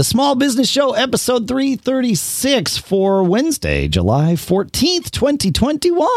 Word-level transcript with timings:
The 0.00 0.04
Small 0.04 0.34
Business 0.34 0.66
Show, 0.66 0.94
episode 0.94 1.46
336 1.46 2.78
for 2.78 3.22
Wednesday, 3.22 3.86
July 3.86 4.32
14th, 4.32 5.10
2021. 5.10 6.08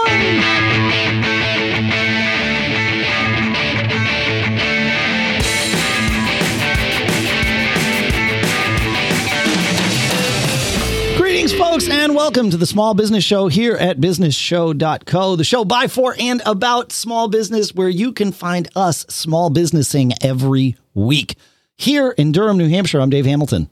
Greetings, 11.17 11.53
folks, 11.53 11.89
and 11.89 12.15
welcome 12.15 12.49
to 12.51 12.55
the 12.55 12.65
Small 12.65 12.93
Business 12.93 13.25
Show 13.25 13.49
here 13.49 13.75
at 13.75 13.97
businessshow.co, 13.97 15.35
the 15.35 15.43
show 15.43 15.65
by, 15.65 15.89
for, 15.89 16.15
and 16.17 16.41
about 16.45 16.93
small 16.93 17.27
business 17.27 17.75
where 17.75 17.89
you 17.89 18.13
can 18.13 18.31
find 18.31 18.69
us 18.77 19.05
small 19.09 19.49
businessing 19.49 20.13
every 20.21 20.77
week. 20.93 21.35
Here 21.83 22.11
in 22.11 22.31
Durham, 22.31 22.57
New 22.57 22.69
Hampshire, 22.69 23.01
I'm 23.01 23.09
Dave 23.09 23.25
Hamilton. 23.25 23.69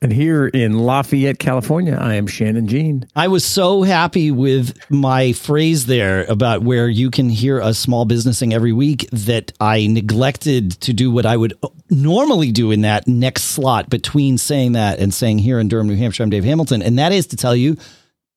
And 0.00 0.12
here 0.12 0.46
in 0.46 0.78
Lafayette, 0.78 1.40
California, 1.40 1.98
I 2.00 2.14
am 2.14 2.28
Shannon 2.28 2.68
Jean. 2.68 3.08
I 3.16 3.26
was 3.26 3.44
so 3.44 3.82
happy 3.82 4.30
with 4.30 4.78
my 4.88 5.32
phrase 5.32 5.86
there 5.86 6.22
about 6.26 6.62
where 6.62 6.88
you 6.88 7.10
can 7.10 7.28
hear 7.28 7.60
us 7.60 7.76
small 7.76 8.06
businessing 8.06 8.54
every 8.54 8.72
week 8.72 9.10
that 9.10 9.52
I 9.58 9.88
neglected 9.88 10.80
to 10.82 10.92
do 10.92 11.10
what 11.10 11.26
I 11.26 11.36
would 11.36 11.54
normally 11.90 12.52
do 12.52 12.70
in 12.70 12.82
that 12.82 13.08
next 13.08 13.46
slot 13.46 13.90
between 13.90 14.38
saying 14.38 14.72
that 14.74 15.00
and 15.00 15.12
saying 15.12 15.40
here 15.40 15.58
in 15.58 15.66
Durham, 15.66 15.88
New 15.88 15.96
Hampshire, 15.96 16.22
I'm 16.22 16.30
Dave 16.30 16.44
Hamilton. 16.44 16.82
And 16.82 17.00
that 17.00 17.10
is 17.10 17.26
to 17.26 17.36
tell 17.36 17.56
you 17.56 17.76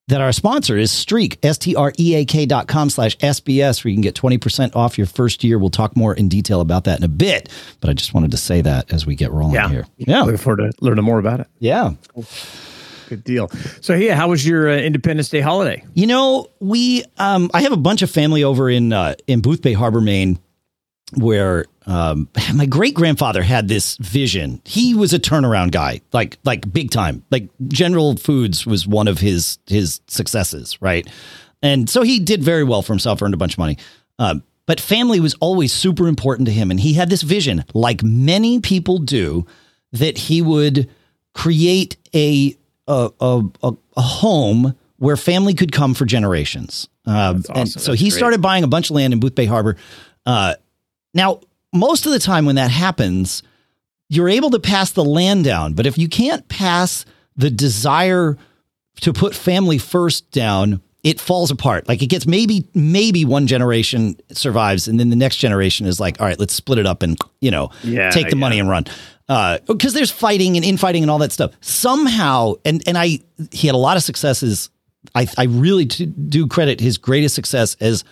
that 0.08 0.22
our 0.22 0.32
sponsor 0.32 0.78
is 0.78 0.92
Streak, 0.92 1.40
S-T-R-E-A-K 1.44 2.46
dot 2.46 2.68
com 2.68 2.90
slash 2.90 3.18
SBS, 3.18 3.84
where 3.84 3.90
you 3.90 3.96
can 3.96 4.02
get 4.02 4.16
20% 4.16 4.76
off 4.76 4.98
your 4.98 5.08
first 5.08 5.44
year. 5.44 5.58
We'll 5.58 5.70
talk 5.70 5.96
more 5.96 6.14
in 6.14 6.28
detail 6.30 6.62
about 6.62 6.84
that 6.86 7.00
in 7.00 7.04
a 7.04 7.10
bit, 7.10 7.50
but 7.80 7.90
I 7.90 7.94
just 7.94 8.14
wanted 8.14 8.32
to 8.32 8.38
say 8.38 8.62
that 8.62 8.92
as 8.92 9.06
we 9.06 9.16
get 9.16 9.32
rolling 9.32 9.56
yeah. 9.56 9.70
here. 9.70 9.86
Yeah. 9.98 10.24
Looking 10.24 10.38
forward 10.38 10.58
to 10.58 10.72
learning 10.82 11.06
more 11.06 11.20
about 11.20 11.40
it. 11.40 11.48
Yeah. 11.60 11.94
Cool. 12.14 12.26
Good 13.10 13.24
deal. 13.24 13.50
So, 13.82 13.94
yeah, 13.94 14.16
how 14.16 14.30
was 14.30 14.46
your 14.46 14.70
uh, 14.70 14.78
Independence 14.78 15.30
Day 15.30 15.42
holiday? 15.42 15.84
You 15.94 16.08
know, 16.08 16.48
we, 16.60 17.04
um, 17.18 17.52
I 17.54 17.62
have 17.62 17.72
a 17.72 17.78
bunch 17.78 18.02
of 18.02 18.10
family 18.10 18.44
over 18.44 18.70
in, 18.70 18.92
uh, 18.92 19.16
in 19.28 19.42
Boothbay 19.42 19.76
Harbor, 19.76 20.02
Maine, 20.02 20.40
where 21.16 21.66
um, 21.86 22.30
my 22.54 22.66
great 22.66 22.94
grandfather 22.96 23.42
had 23.44 23.68
this 23.68 23.98
vision. 23.98 24.62
He 24.66 24.94
was 24.94 25.14
a 25.14 25.20
turnaround 25.20 25.72
guy, 25.72 26.02
like 26.12 26.38
like 26.44 26.72
big 26.72 26.92
time. 26.92 27.24
Like 27.32 27.50
General 27.68 28.16
Foods 28.18 28.66
was 28.66 28.88
one 28.88 29.08
of 29.08 29.20
his 29.20 29.58
his 29.68 30.02
successes, 30.08 30.82
right? 30.82 31.08
And 31.62 31.90
so 31.90 32.02
he 32.02 32.20
did 32.20 32.44
very 32.44 32.64
well 32.64 32.82
for 32.82 32.94
himself, 32.94 33.22
earned 33.22 33.34
a 33.34 33.38
bunch 33.38 33.54
of 33.54 33.60
money. 33.60 33.78
Um, 34.20 34.44
but 34.66 34.80
family 34.80 35.20
was 35.20 35.34
always 35.36 35.74
super 35.74 36.08
important 36.08 36.46
to 36.48 36.54
him, 36.54 36.72
and 36.72 36.80
he 36.80 36.94
had 36.94 37.10
this 37.10 37.22
vision, 37.22 37.66
like 37.74 38.02
many 38.04 38.60
people 38.60 38.98
do, 38.98 39.46
that 39.92 40.18
he 40.18 40.42
would 40.42 40.90
create 41.34 41.98
a 42.16 42.56
a 42.88 43.10
a, 43.20 43.74
a 43.98 44.02
home 44.02 44.76
where 44.98 45.18
family 45.18 45.54
could 45.54 45.72
come 45.74 45.94
for 45.94 46.06
generations. 46.06 46.88
Um, 47.06 47.40
awesome. 47.40 47.56
And 47.58 47.70
so 47.70 47.92
That's 47.92 48.02
he 48.02 48.10
great. 48.10 48.18
started 48.18 48.42
buying 48.42 48.64
a 48.64 48.68
bunch 48.68 48.90
of 48.90 48.96
land 48.96 49.12
in 49.14 49.20
Boothbay 49.20 49.48
Harbor. 49.48 49.76
Uh, 50.26 50.56
now, 51.14 51.42
most 51.74 52.06
of 52.06 52.12
the 52.12 52.20
time 52.20 52.46
when 52.46 52.56
that 52.56 52.72
happens, 52.72 53.44
you're 54.10 54.30
able 54.30 54.52
to 54.52 54.60
pass 54.60 54.92
the 54.92 55.04
land 55.04 55.44
down. 55.44 55.74
But 55.74 55.86
if 55.86 55.98
you 55.98 56.08
can't 56.08 56.48
pass 56.48 57.06
the 57.36 57.50
desire 57.50 58.38
to 59.02 59.14
put 59.14 59.34
family 59.34 59.78
first 59.78 60.30
down, 60.32 60.82
it 61.04 61.20
falls 61.20 61.52
apart. 61.52 61.88
Like 61.88 62.02
it 62.02 62.08
gets 62.08 62.26
maybe 62.26 62.68
maybe 62.74 63.26
one 63.26 63.48
generation 63.48 64.16
survives, 64.32 64.88
and 64.88 65.00
then 65.00 65.10
the 65.10 65.16
next 65.16 65.38
generation 65.38 65.86
is 65.86 66.00
like, 66.00 66.20
all 66.22 66.28
right, 66.28 66.40
let's 66.40 66.54
split 66.54 66.80
it 66.80 66.86
up 66.86 67.04
and 67.04 67.18
you 67.42 67.52
know 67.52 67.70
yeah, 67.84 68.10
take 68.10 68.30
the 68.30 68.38
yeah. 68.38 68.40
money 68.40 68.60
and 68.60 68.70
run. 68.70 68.86
Because 69.28 69.94
uh, 69.94 69.98
there's 69.98 70.12
fighting 70.12 70.58
and 70.58 70.66
infighting 70.66 71.04
and 71.04 71.10
all 71.10 71.20
that 71.20 71.32
stuff. 71.32 71.52
Somehow, 71.62 72.54
and 72.64 72.84
and 72.88 72.98
I 72.98 73.20
he 73.52 73.68
had 73.68 73.76
a 73.76 73.80
lot 73.80 73.98
of 73.98 74.04
successes. 74.04 74.70
I 75.14 75.28
I 75.38 75.46
really 75.46 75.86
do 75.86 76.48
credit 76.48 76.80
his 76.80 76.98
greatest 76.98 77.36
success 77.36 77.76
as 77.82 78.06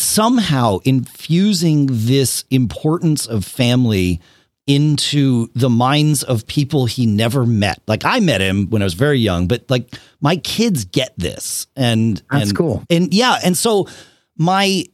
somehow 0.00 0.78
infusing 0.84 1.88
this 1.90 2.44
importance 2.50 3.26
of 3.26 3.44
family 3.44 4.20
into 4.66 5.48
the 5.54 5.70
minds 5.70 6.22
of 6.22 6.46
people 6.46 6.84
he 6.84 7.06
never 7.06 7.46
met. 7.46 7.80
Like 7.86 8.04
I 8.04 8.20
met 8.20 8.40
him 8.42 8.68
when 8.68 8.82
I 8.82 8.84
was 8.84 8.94
very 8.94 9.18
young, 9.18 9.48
but 9.48 9.68
like 9.70 9.94
my 10.20 10.36
kids 10.36 10.84
get 10.84 11.14
this. 11.16 11.66
And 11.74 12.22
that's 12.30 12.50
and, 12.50 12.56
cool. 12.56 12.84
And 12.90 13.12
yeah, 13.14 13.38
and 13.42 13.56
so 13.56 13.88
my 14.36 14.84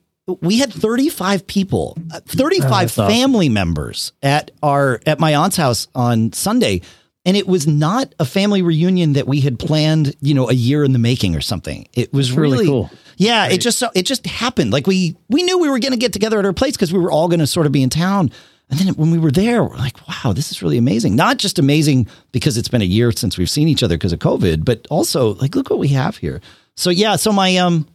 we 0.41 0.59
had 0.59 0.73
35 0.73 1.47
people, 1.47 1.99
uh, 2.13 2.21
35 2.21 2.99
oh, 2.99 3.09
family 3.09 3.47
awesome. 3.47 3.53
members 3.53 4.13
at 4.23 4.53
our 4.63 5.01
at 5.07 5.19
my 5.19 5.35
aunt's 5.35 5.57
house 5.57 5.89
on 5.95 6.33
Sunday 6.33 6.81
and 7.27 7.37
it 7.37 7.47
was 7.47 7.67
not 7.67 8.15
a 8.19 8.25
family 8.25 8.63
reunion 8.63 9.15
that 9.15 9.27
we 9.27 9.41
had 9.41 9.59
planned, 9.59 10.15
you 10.21 10.35
know, 10.35 10.51
a 10.51 10.53
year 10.53 10.85
in 10.85 10.93
the 10.93 10.99
making 10.99 11.35
or 11.35 11.41
something. 11.41 11.89
It 11.95 12.13
was 12.13 12.33
really, 12.33 12.59
really, 12.59 12.67
cool. 12.67 12.91
Yeah, 13.17 13.43
right. 13.43 13.53
it 13.53 13.61
just 13.61 13.79
so 13.79 13.91
it 13.95 14.07
just 14.07 14.27
happened. 14.27 14.73
Like 14.73 14.87
we 14.87 15.17
we 15.29 15.43
knew 15.43 15.59
we 15.59 15.69
were 15.69 15.79
going 15.79 15.93
to 15.93 15.99
get 15.99 16.13
together 16.13 16.39
at 16.39 16.45
our 16.45 16.53
place 16.53 16.77
because 16.77 16.93
we 16.93 16.99
were 16.99 17.11
all 17.11 17.29
going 17.29 17.41
to 17.41 17.47
sort 17.47 17.67
of 17.67 17.73
be 17.73 17.83
in 17.83 17.91
town. 17.91 18.31
And 18.71 18.79
then 18.81 18.95
when 18.95 19.11
we 19.11 19.19
were 19.19 19.31
there, 19.31 19.63
we're 19.63 19.77
like, 19.77 19.97
wow, 20.09 20.33
this 20.33 20.51
is 20.51 20.63
really 20.63 20.79
amazing. 20.79 21.15
Not 21.15 21.37
just 21.37 21.59
amazing 21.59 22.09
because 22.33 22.57
it's 22.57 22.69
been 22.69 22.81
a 22.81 22.87
year 22.87 23.13
since 23.13 23.37
we've 23.37 23.51
seen 23.51 23.69
each 23.69 23.83
other 23.83 23.97
because 23.97 24.13
of 24.13 24.21
COVID, 24.21 24.65
but 24.65 24.87
also 24.91 25.35
like 25.35 25.55
look 25.55 25.71
what 25.71 25.79
we 25.79 25.89
have 25.89 26.17
here. 26.17 26.41
So 26.77 26.91
yeah, 26.91 27.17
so 27.17 27.31
my 27.31 27.57
um 27.59 27.87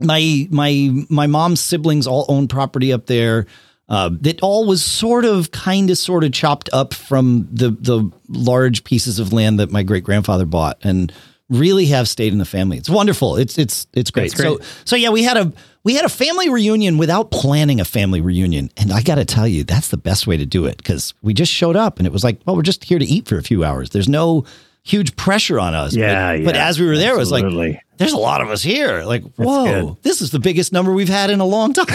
my 0.00 0.46
my 0.50 0.90
my 1.08 1.26
mom's 1.26 1.60
siblings 1.60 2.06
all 2.06 2.24
own 2.28 2.48
property 2.48 2.92
up 2.92 3.06
there. 3.06 3.46
Uh, 3.88 4.10
that 4.20 4.40
all 4.42 4.66
was 4.66 4.84
sort 4.84 5.24
of, 5.24 5.52
kind 5.52 5.90
of, 5.90 5.96
sort 5.96 6.24
of 6.24 6.32
chopped 6.32 6.68
up 6.72 6.92
from 6.92 7.48
the 7.52 7.70
the 7.70 8.10
large 8.28 8.82
pieces 8.82 9.20
of 9.20 9.32
land 9.32 9.60
that 9.60 9.70
my 9.70 9.84
great 9.84 10.02
grandfather 10.02 10.44
bought, 10.44 10.76
and 10.82 11.12
really 11.48 11.86
have 11.86 12.08
stayed 12.08 12.32
in 12.32 12.38
the 12.38 12.44
family. 12.44 12.76
It's 12.76 12.90
wonderful. 12.90 13.36
It's 13.36 13.58
it's 13.58 13.86
it's 13.92 14.10
great. 14.10 14.34
great. 14.34 14.62
So 14.62 14.66
so 14.84 14.96
yeah, 14.96 15.10
we 15.10 15.22
had 15.22 15.36
a 15.36 15.52
we 15.84 15.94
had 15.94 16.04
a 16.04 16.08
family 16.08 16.48
reunion 16.48 16.98
without 16.98 17.30
planning 17.30 17.80
a 17.80 17.84
family 17.84 18.20
reunion, 18.20 18.70
and 18.76 18.92
I 18.92 19.02
got 19.02 19.16
to 19.16 19.24
tell 19.24 19.46
you, 19.46 19.62
that's 19.62 19.88
the 19.88 19.96
best 19.96 20.26
way 20.26 20.36
to 20.36 20.44
do 20.44 20.66
it 20.66 20.78
because 20.78 21.14
we 21.22 21.32
just 21.32 21.52
showed 21.52 21.76
up, 21.76 21.98
and 21.98 22.06
it 22.06 22.12
was 22.12 22.24
like, 22.24 22.40
well, 22.44 22.56
we're 22.56 22.62
just 22.62 22.84
here 22.84 22.98
to 22.98 23.04
eat 23.04 23.28
for 23.28 23.38
a 23.38 23.42
few 23.42 23.62
hours. 23.62 23.90
There's 23.90 24.08
no 24.08 24.44
huge 24.86 25.16
pressure 25.16 25.58
on 25.58 25.74
us. 25.74 25.94
Yeah, 25.94 26.32
but, 26.32 26.38
yeah, 26.38 26.44
but 26.44 26.56
as 26.56 26.78
we 26.78 26.86
were 26.86 26.96
there, 26.96 27.18
absolutely. 27.18 27.42
it 27.42 27.44
was 27.44 27.56
like, 27.74 27.82
there's 27.98 28.12
a 28.12 28.18
lot 28.18 28.40
of 28.40 28.50
us 28.50 28.62
here. 28.62 29.02
Like, 29.02 29.24
whoa, 29.34 29.98
this 30.02 30.20
is 30.20 30.30
the 30.30 30.38
biggest 30.38 30.72
number 30.72 30.92
we've 30.92 31.08
had 31.08 31.28
in 31.30 31.40
a 31.40 31.44
long 31.44 31.72
time. 31.72 31.86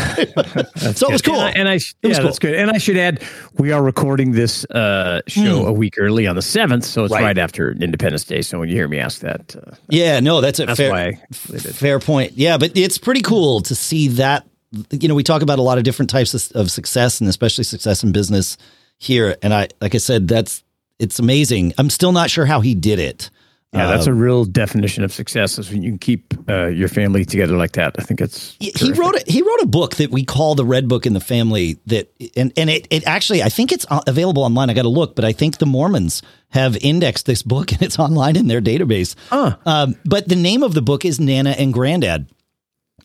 so 0.94 1.08
it 1.08 1.12
was 1.12 1.22
cool. 1.22 1.40
And 1.40 1.44
I, 1.44 1.52
and 1.52 1.70
I 1.70 1.74
yeah, 2.02 2.16
cool. 2.16 2.24
that's 2.26 2.40
good. 2.40 2.56
And 2.56 2.70
I 2.70 2.80
should 2.80 2.98
add, 2.98 3.24
we 3.58 3.72
are 3.72 3.82
recording 3.82 4.34
this 4.34 4.66
uh, 4.66 5.22
show 5.28 5.64
mm. 5.64 5.68
a 5.68 5.72
week 5.72 5.96
early 5.98 6.28
on 6.28 6.36
the 6.36 6.42
seventh, 6.42 6.84
so 6.84 7.06
it's 7.06 7.14
right. 7.14 7.24
right. 7.24 7.38
after 7.38 7.72
Independence 7.72 8.26
Day. 8.26 8.42
So 8.42 8.60
when 8.60 8.68
you 8.68 8.76
hear 8.76 8.90
me 8.90 9.00
ask 9.00 9.22
that, 9.22 9.56
uh, 9.56 9.76
yeah, 9.90 10.20
no, 10.20 10.42
that's 10.42 10.60
a 10.60 10.66
that's 10.66 10.78
fair, 10.78 11.18
fair 11.32 12.00
point. 12.00 12.34
Yeah, 12.34 12.58
but 12.58 12.76
it's 12.76 12.98
pretty 12.98 13.22
cool 13.22 13.62
to 13.62 13.76
see 13.76 14.10
that. 14.10 14.46
You 14.92 15.08
know, 15.08 15.16
we 15.16 15.24
talk 15.24 15.42
about 15.42 15.60
a 15.60 15.64
lot 15.64 15.78
of 15.78 15.84
different 15.84 16.10
types 16.10 16.34
of, 16.34 16.56
of 16.56 16.72
success, 16.72 17.22
and 17.22 17.30
especially 17.30 17.64
success 17.64 18.04
in 18.04 18.12
business 18.12 18.58
here. 18.98 19.36
And 19.42 19.54
I, 19.54 19.68
like 19.82 19.96
I 19.96 19.98
said, 19.98 20.28
that's 20.28 20.64
it's 21.02 21.20
amazing. 21.20 21.74
I'm 21.78 21.90
still 21.90 22.12
not 22.12 22.30
sure 22.30 22.46
how 22.46 22.62
he 22.62 22.76
did 22.76 23.00
it. 23.00 23.30
Yeah, 23.74 23.88
that's 23.88 24.06
a 24.06 24.12
um, 24.12 24.20
real 24.20 24.44
definition 24.44 25.06
of 25.06 25.14
success 25.14 25.58
is 25.58 25.72
when 25.72 25.82
you 25.82 25.92
can 25.92 25.98
keep 25.98 26.34
uh, 26.50 26.68
your 26.68 26.90
family 26.90 27.24
together 27.24 27.56
like 27.56 27.72
that. 27.74 27.96
I 27.98 28.04
think 28.04 28.20
it's 28.20 28.58
he 28.60 28.72
terrific. 28.72 28.98
wrote 28.98 29.16
a, 29.16 29.24
he 29.32 29.42
wrote 29.42 29.62
a 29.62 29.66
book 29.66 29.96
that 29.96 30.12
we 30.12 30.26
call 30.26 30.56
the 30.56 30.66
Red 30.66 30.90
Book 30.90 31.06
in 31.06 31.14
the 31.14 31.22
Family 31.22 31.80
that 31.86 32.12
and 32.36 32.52
and 32.58 32.70
it, 32.70 32.86
it 32.90 33.08
actually 33.08 33.42
I 33.42 33.48
think 33.48 33.72
it's 33.72 33.86
uh, 33.90 34.02
available 34.08 34.44
online. 34.44 34.70
I 34.70 34.74
got 34.74 34.82
to 34.82 34.90
look, 34.90 35.16
but 35.16 35.24
I 35.24 35.32
think 35.32 35.60
the 35.60 35.66
Mormons 35.66 36.22
have 36.50 36.76
indexed 36.82 37.26
this 37.28 37.44
book 37.44 37.72
and 37.72 37.82
it's 37.82 37.98
online 37.98 38.36
in 38.36 38.48
their 38.48 38.62
database. 38.62 39.16
Huh. 39.30 39.56
Um, 39.66 39.96
but 40.04 40.28
the 40.28 40.36
name 40.36 40.64
of 40.64 40.74
the 40.74 40.82
book 40.82 41.06
is 41.06 41.22
Nana 41.22 41.52
and 41.52 41.74
Grandad. 41.74 42.30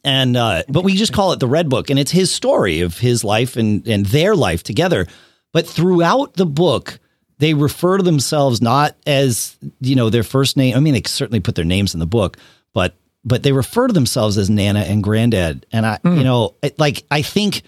And 0.02 0.36
uh, 0.36 0.64
but 0.68 0.82
we 0.82 0.96
just 0.96 1.12
call 1.12 1.32
it 1.32 1.38
the 1.38 1.48
Red 1.48 1.68
Book, 1.68 1.90
and 1.90 1.98
it's 1.98 2.10
his 2.10 2.34
story 2.34 2.80
of 2.80 2.98
his 2.98 3.22
life 3.22 3.56
and 3.56 3.86
and 3.86 4.04
their 4.06 4.34
life 4.34 4.64
together. 4.64 5.06
But 5.52 5.66
throughout 5.68 6.34
the 6.34 6.46
book, 6.46 6.98
they 7.38 7.54
refer 7.54 7.98
to 7.98 8.02
themselves 8.02 8.62
not 8.62 8.96
as 9.06 9.56
you 9.80 9.94
know 9.94 10.10
their 10.10 10.22
first 10.22 10.56
name. 10.56 10.76
I 10.76 10.80
mean, 10.80 10.94
they 10.94 11.02
certainly 11.06 11.40
put 11.40 11.54
their 11.54 11.64
names 11.64 11.94
in 11.94 12.00
the 12.00 12.06
book, 12.06 12.36
but 12.72 12.94
but 13.24 13.42
they 13.42 13.52
refer 13.52 13.88
to 13.88 13.92
themselves 13.92 14.38
as 14.38 14.48
Nana 14.48 14.80
and 14.80 15.02
Granddad. 15.02 15.66
And 15.72 15.84
I, 15.84 15.98
mm. 15.98 16.12
you 16.12 16.18
hmm. 16.18 16.24
know, 16.24 16.54
like 16.78 17.04
I 17.10 17.22
think 17.22 17.62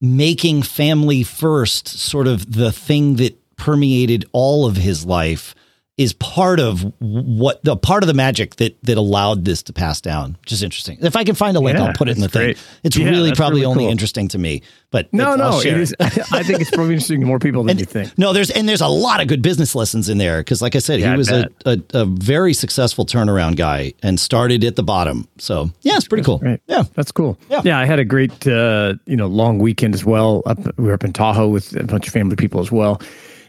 making 0.00 0.62
family 0.62 1.22
first, 1.22 1.88
sort 1.88 2.26
of 2.26 2.52
the 2.52 2.72
thing 2.72 3.16
that 3.16 3.36
permeated 3.56 4.24
all 4.32 4.66
of 4.66 4.76
his 4.76 5.04
life 5.04 5.54
is 6.00 6.14
part 6.14 6.58
of 6.58 6.94
what 6.98 7.62
the 7.62 7.76
part 7.76 8.02
of 8.02 8.06
the 8.06 8.14
magic 8.14 8.56
that 8.56 8.82
that 8.84 8.96
allowed 8.96 9.44
this 9.44 9.62
to 9.62 9.70
pass 9.70 10.00
down, 10.00 10.38
which 10.40 10.50
is 10.50 10.62
interesting. 10.62 10.96
If 11.02 11.14
I 11.14 11.24
can 11.24 11.34
find 11.34 11.54
a 11.58 11.60
link, 11.60 11.78
yeah, 11.78 11.84
I'll 11.84 11.92
put 11.92 12.08
it 12.08 12.16
in 12.16 12.22
the 12.22 12.28
great. 12.28 12.56
thing. 12.56 12.66
It's 12.84 12.96
yeah, 12.96 13.10
really 13.10 13.32
probably 13.32 13.60
really 13.60 13.66
only 13.66 13.84
cool. 13.84 13.90
interesting 13.90 14.26
to 14.28 14.38
me, 14.38 14.62
but 14.90 15.12
no, 15.12 15.36
no, 15.36 15.60
it 15.60 15.66
is. 15.66 15.94
I 16.00 16.42
think 16.42 16.62
it's 16.62 16.70
probably 16.70 16.94
interesting 16.94 17.20
to 17.20 17.26
more 17.26 17.38
people 17.38 17.64
than 17.64 17.72
and, 17.72 17.80
you 17.80 17.84
think. 17.84 18.16
No, 18.16 18.32
there's 18.32 18.48
and 18.48 18.66
there's 18.66 18.80
a 18.80 18.88
lot 18.88 19.20
of 19.20 19.28
good 19.28 19.42
business 19.42 19.74
lessons 19.74 20.08
in 20.08 20.16
there 20.16 20.40
because, 20.40 20.62
like 20.62 20.74
I 20.74 20.78
said, 20.78 21.00
yeah, 21.00 21.10
he 21.10 21.18
was 21.18 21.30
a, 21.30 21.50
a, 21.66 21.78
a, 21.92 22.06
very 22.06 22.54
successful 22.54 23.04
turnaround 23.04 23.56
guy 23.56 23.92
and 24.02 24.18
started 24.18 24.64
at 24.64 24.76
the 24.76 24.82
bottom. 24.82 25.28
So 25.36 25.70
yeah, 25.82 25.96
it's 25.96 26.08
pretty 26.08 26.22
that's 26.22 26.26
cool. 26.26 26.38
Great. 26.38 26.60
Yeah, 26.66 26.84
that's 26.94 27.12
cool. 27.12 27.38
Yeah, 27.50 27.60
yeah. 27.62 27.78
I 27.78 27.84
had 27.84 27.98
a 27.98 28.06
great 28.06 28.46
uh, 28.46 28.94
you 29.04 29.16
know 29.16 29.26
long 29.26 29.58
weekend 29.58 29.92
as 29.92 30.06
well. 30.06 30.42
Up, 30.46 30.58
we 30.78 30.84
were 30.84 30.94
up 30.94 31.04
in 31.04 31.12
Tahoe 31.12 31.48
with 31.48 31.76
a 31.76 31.84
bunch 31.84 32.06
of 32.06 32.14
family 32.14 32.36
people 32.36 32.60
as 32.60 32.72
well 32.72 33.02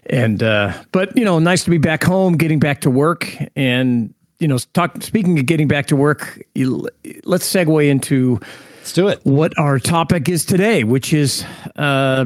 And 0.07 0.42
uh, 0.42 0.74
but 0.92 1.15
you 1.15 1.24
know, 1.24 1.39
nice 1.39 1.63
to 1.63 1.69
be 1.69 1.77
back 1.77 2.03
home, 2.03 2.38
getting 2.38 2.59
back 2.59 2.81
to 2.81 2.92
work, 2.92 3.36
and 3.56 4.13
you 4.39 4.48
know, 4.48 4.57
talk. 4.74 5.01
Speaking 5.03 5.38
of 5.38 5.45
getting 5.45 5.68
back 5.68 5.86
to 5.88 5.95
work, 5.95 6.42
you, 6.56 6.88
let's 7.24 7.51
segue 7.51 7.88
into 7.88 8.39
let's 8.77 8.94
do 8.94 9.07
it. 9.07 9.19
What 9.24 9.57
our 9.59 9.77
topic 9.80 10.27
is 10.27 10.44
today, 10.44 10.83
which 10.83 11.13
is 11.13 11.45
uh, 11.75 12.25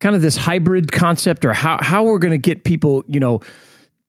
kind 0.00 0.14
of 0.14 0.22
this 0.22 0.36
hybrid 0.36 0.92
concept, 0.92 1.44
or 1.44 1.54
how 1.54 1.78
how 1.80 2.04
we're 2.04 2.18
going 2.18 2.32
to 2.32 2.38
get 2.38 2.64
people, 2.64 3.04
you 3.08 3.20
know 3.20 3.40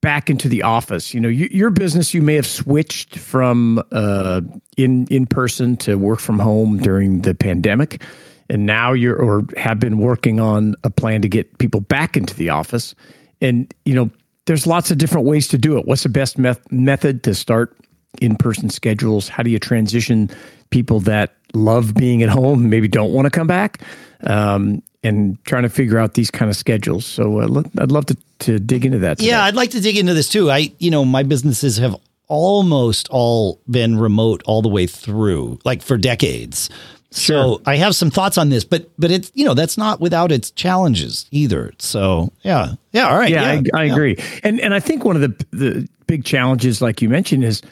back 0.00 0.30
into 0.30 0.48
the 0.48 0.62
office. 0.62 1.12
You 1.12 1.20
know, 1.20 1.28
you, 1.28 1.48
your 1.50 1.70
business, 1.70 2.14
you 2.14 2.22
may 2.22 2.34
have 2.34 2.46
switched 2.46 3.18
from 3.18 3.82
uh, 3.92 4.40
in 4.76 5.06
in 5.08 5.26
person 5.26 5.76
to 5.78 5.96
work 5.96 6.20
from 6.20 6.38
home 6.38 6.78
during 6.78 7.22
the 7.22 7.34
pandemic, 7.34 8.02
and 8.50 8.66
now 8.66 8.92
you're 8.92 9.16
or 9.16 9.44
have 9.56 9.78
been 9.78 9.98
working 9.98 10.40
on 10.40 10.74
a 10.84 10.90
plan 10.90 11.22
to 11.22 11.28
get 11.28 11.56
people 11.58 11.80
back 11.80 12.16
into 12.16 12.34
the 12.34 12.50
office. 12.50 12.94
And 13.40 13.72
you 13.84 13.94
know, 13.94 14.10
there's 14.46 14.66
lots 14.66 14.90
of 14.90 14.98
different 14.98 15.26
ways 15.26 15.48
to 15.48 15.58
do 15.58 15.78
it. 15.78 15.86
What's 15.86 16.02
the 16.02 16.08
best 16.08 16.36
meth- 16.36 16.70
method 16.70 17.22
to 17.22 17.34
start 17.34 17.76
in 18.20 18.36
person 18.36 18.68
schedules? 18.68 19.28
How 19.28 19.44
do 19.44 19.50
you 19.50 19.60
transition 19.60 20.28
people 20.70 21.00
that 21.00 21.36
love 21.54 21.94
being 21.94 22.22
at 22.22 22.28
home, 22.28 22.68
maybe 22.68 22.88
don't 22.88 23.12
want 23.12 23.26
to 23.26 23.30
come 23.30 23.46
back? 23.46 23.82
Um, 24.24 24.82
and 25.02 25.42
trying 25.44 25.62
to 25.62 25.70
figure 25.70 25.98
out 25.98 26.12
these 26.12 26.30
kind 26.30 26.50
of 26.50 26.56
schedules. 26.56 27.06
So 27.06 27.40
uh, 27.40 27.62
I'd 27.78 27.90
love 27.90 28.04
to, 28.06 28.16
to 28.40 28.58
dig 28.58 28.84
into 28.84 28.98
that. 28.98 29.16
Today. 29.16 29.30
Yeah, 29.30 29.44
I'd 29.44 29.54
like 29.54 29.70
to 29.70 29.80
dig 29.80 29.96
into 29.96 30.12
this 30.12 30.28
too. 30.28 30.50
I, 30.50 30.72
you 30.78 30.90
know, 30.90 31.04
my 31.04 31.22
businesses 31.22 31.78
have 31.78 31.96
almost 32.26 33.08
all 33.10 33.62
been 33.70 33.98
remote 33.98 34.42
all 34.44 34.60
the 34.60 34.68
way 34.68 34.86
through, 34.86 35.58
like 35.64 35.82
for 35.82 35.96
decades. 35.96 36.68
Sure. 37.12 37.58
So 37.58 37.62
I 37.66 37.76
have 37.76 37.96
some 37.96 38.10
thoughts 38.10 38.38
on 38.38 38.50
this, 38.50 38.64
but 38.64 38.88
but 38.96 39.10
it's 39.10 39.32
you 39.34 39.44
know 39.44 39.54
that's 39.54 39.76
not 39.76 40.00
without 40.00 40.30
its 40.30 40.50
challenges 40.52 41.26
either. 41.32 41.72
So 41.78 42.32
yeah, 42.42 42.74
yeah, 42.92 43.08
all 43.08 43.18
right, 43.18 43.30
yeah, 43.30 43.54
yeah 43.54 43.70
I, 43.74 43.80
I 43.80 43.84
yeah. 43.84 43.92
agree, 43.92 44.16
and 44.44 44.60
and 44.60 44.72
I 44.72 44.80
think 44.80 45.04
one 45.04 45.16
of 45.16 45.22
the 45.22 45.46
the 45.50 45.88
big 46.06 46.24
challenges, 46.24 46.80
like 46.80 47.02
you 47.02 47.08
mentioned, 47.08 47.42
is 47.42 47.62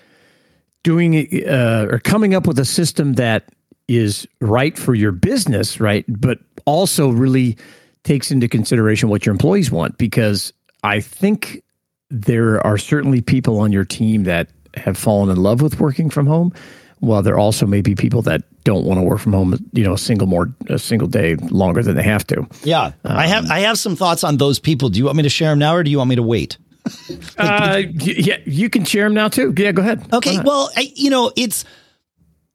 doing 0.82 1.44
uh, 1.46 1.86
or 1.88 2.00
coming 2.00 2.34
up 2.34 2.46
with 2.48 2.58
a 2.58 2.64
system 2.64 3.14
that 3.14 3.48
is 3.86 4.26
right 4.40 4.76
for 4.76 4.94
your 4.94 5.12
business, 5.12 5.80
right? 5.80 6.04
But 6.08 6.40
also 6.64 7.10
really 7.10 7.56
takes 8.02 8.30
into 8.30 8.48
consideration 8.48 9.08
what 9.08 9.24
your 9.24 9.32
employees 9.32 9.70
want 9.70 9.98
because 9.98 10.52
I 10.82 11.00
think 11.00 11.62
there 12.10 12.64
are 12.66 12.78
certainly 12.78 13.20
people 13.20 13.60
on 13.60 13.72
your 13.72 13.84
team 13.84 14.24
that 14.24 14.48
have 14.74 14.96
fallen 14.96 15.30
in 15.30 15.36
love 15.36 15.60
with 15.62 15.80
working 15.80 16.10
from 16.10 16.26
home 16.26 16.52
while 17.00 17.22
there 17.22 17.38
also 17.38 17.66
may 17.66 17.80
be 17.80 17.94
people 17.94 18.22
that 18.22 18.42
don't 18.68 18.84
want 18.84 18.98
to 18.98 19.02
work 19.02 19.18
from 19.18 19.32
home 19.32 19.58
you 19.72 19.82
know 19.82 19.94
a 19.94 19.98
single 19.98 20.26
more 20.26 20.52
a 20.68 20.78
single 20.78 21.08
day 21.08 21.36
longer 21.36 21.82
than 21.82 21.96
they 21.96 22.02
have 22.02 22.26
to. 22.26 22.46
Yeah. 22.62 22.92
Um, 23.04 23.16
i 23.16 23.26
have 23.26 23.50
i 23.50 23.60
have 23.60 23.78
some 23.78 23.96
thoughts 23.96 24.22
on 24.24 24.36
those 24.36 24.58
people. 24.58 24.88
Do 24.90 24.98
you 24.98 25.06
want 25.06 25.16
me 25.16 25.22
to 25.22 25.28
share 25.28 25.50
them 25.50 25.58
now 25.58 25.74
or 25.74 25.82
do 25.82 25.90
you 25.90 25.98
want 25.98 26.10
me 26.10 26.16
to 26.16 26.22
wait? 26.22 26.58
Uh, 27.38 27.82
yeah 28.00 28.38
you 28.44 28.68
can 28.68 28.84
share 28.84 29.04
them 29.04 29.14
now 29.14 29.28
too. 29.28 29.54
Yeah 29.56 29.72
go 29.72 29.82
ahead. 29.82 30.06
Okay 30.12 30.38
well 30.44 30.70
I, 30.76 30.92
you 30.94 31.10
know 31.10 31.32
it's 31.36 31.64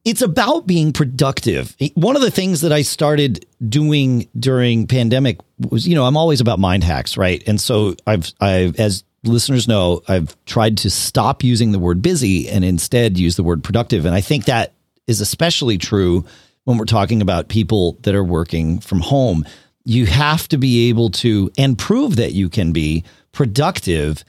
it's 0.05 0.21
about 0.21 0.67
being 0.67 0.91
productive. 0.91 1.75
One 1.95 2.15
of 2.15 2.21
the 2.21 2.31
things 2.31 2.61
that 2.61 2.73
I 2.73 2.81
started 2.81 3.45
doing 3.67 4.27
during 4.37 4.85
pandemic 4.85 5.39
was, 5.59 5.87
you 5.87 5.95
know, 5.95 6.05
I'm 6.05 6.17
always 6.17 6.41
about 6.41 6.59
mind 6.59 6.83
hacks, 6.83 7.15
right? 7.15 7.41
And 7.47 7.59
so 7.59 7.95
I've, 8.05 8.29
I've, 8.41 8.77
as 8.77 9.05
listeners 9.23 9.67
know, 9.67 10.01
I've 10.07 10.35
tried 10.45 10.77
to 10.79 10.89
stop 10.89 11.41
using 11.41 11.71
the 11.71 11.79
word 11.79 12.01
busy 12.01 12.49
and 12.49 12.65
instead 12.65 13.17
use 13.17 13.37
the 13.37 13.43
word 13.43 13.63
productive. 13.63 14.05
And 14.05 14.13
I 14.13 14.19
think 14.19 14.45
that 14.45 14.73
is 15.07 15.21
especially 15.21 15.77
true 15.77 16.25
when 16.65 16.77
we're 16.77 16.85
talking 16.85 17.21
about 17.21 17.49
people 17.49 17.97
that 18.03 18.15
are 18.15 18.23
working 18.23 18.79
from 18.79 19.01
home. 19.01 19.45
You 19.85 20.05
have 20.05 20.47
to 20.49 20.57
be 20.57 20.89
able 20.89 21.09
to 21.09 21.51
and 21.57 21.77
prove 21.77 22.15
that 22.15 22.33
you 22.33 22.49
can 22.49 22.71
be 22.71 23.03
productive 23.31 24.23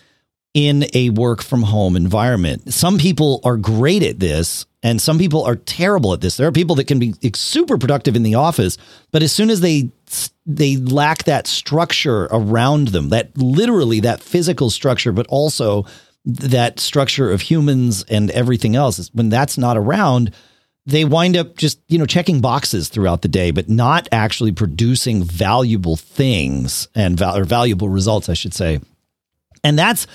in 0.52 0.86
a 0.94 1.10
work 1.10 1.42
from 1.42 1.62
home 1.62 1.96
environment. 1.96 2.72
Some 2.72 2.98
people 2.98 3.40
are 3.44 3.56
great 3.56 4.02
at 4.02 4.20
this 4.20 4.66
and 4.84 5.00
some 5.00 5.18
people 5.18 5.42
are 5.44 5.56
terrible 5.56 6.12
at 6.12 6.20
this. 6.20 6.36
There 6.36 6.46
are 6.46 6.52
people 6.52 6.76
that 6.76 6.86
can 6.86 6.98
be 6.98 7.14
super 7.34 7.78
productive 7.78 8.14
in 8.16 8.22
the 8.22 8.34
office, 8.34 8.76
but 9.10 9.22
as 9.22 9.32
soon 9.32 9.50
as 9.50 9.60
they 9.60 9.90
they 10.46 10.76
lack 10.76 11.24
that 11.24 11.46
structure 11.46 12.24
around 12.30 12.88
them, 12.88 13.08
that 13.08 13.36
literally 13.36 14.00
that 14.00 14.20
physical 14.20 14.70
structure, 14.70 15.10
but 15.10 15.26
also 15.28 15.86
that 16.26 16.78
structure 16.78 17.30
of 17.30 17.40
humans 17.40 18.04
and 18.04 18.30
everything 18.30 18.76
else, 18.76 19.10
when 19.14 19.30
that's 19.30 19.56
not 19.56 19.76
around, 19.76 20.32
they 20.86 21.04
wind 21.04 21.36
up 21.36 21.56
just, 21.56 21.80
you 21.88 21.98
know, 21.98 22.06
checking 22.06 22.40
boxes 22.40 22.88
throughout 22.88 23.22
the 23.22 23.28
day, 23.28 23.50
but 23.50 23.68
not 23.68 24.08
actually 24.12 24.52
producing 24.52 25.22
valuable 25.22 25.96
things 25.96 26.88
and 26.94 27.18
val- 27.18 27.36
or 27.36 27.44
valuable 27.44 27.88
results, 27.88 28.28
I 28.28 28.34
should 28.34 28.54
say. 28.54 28.80
And 29.62 29.78
that's 29.78 30.06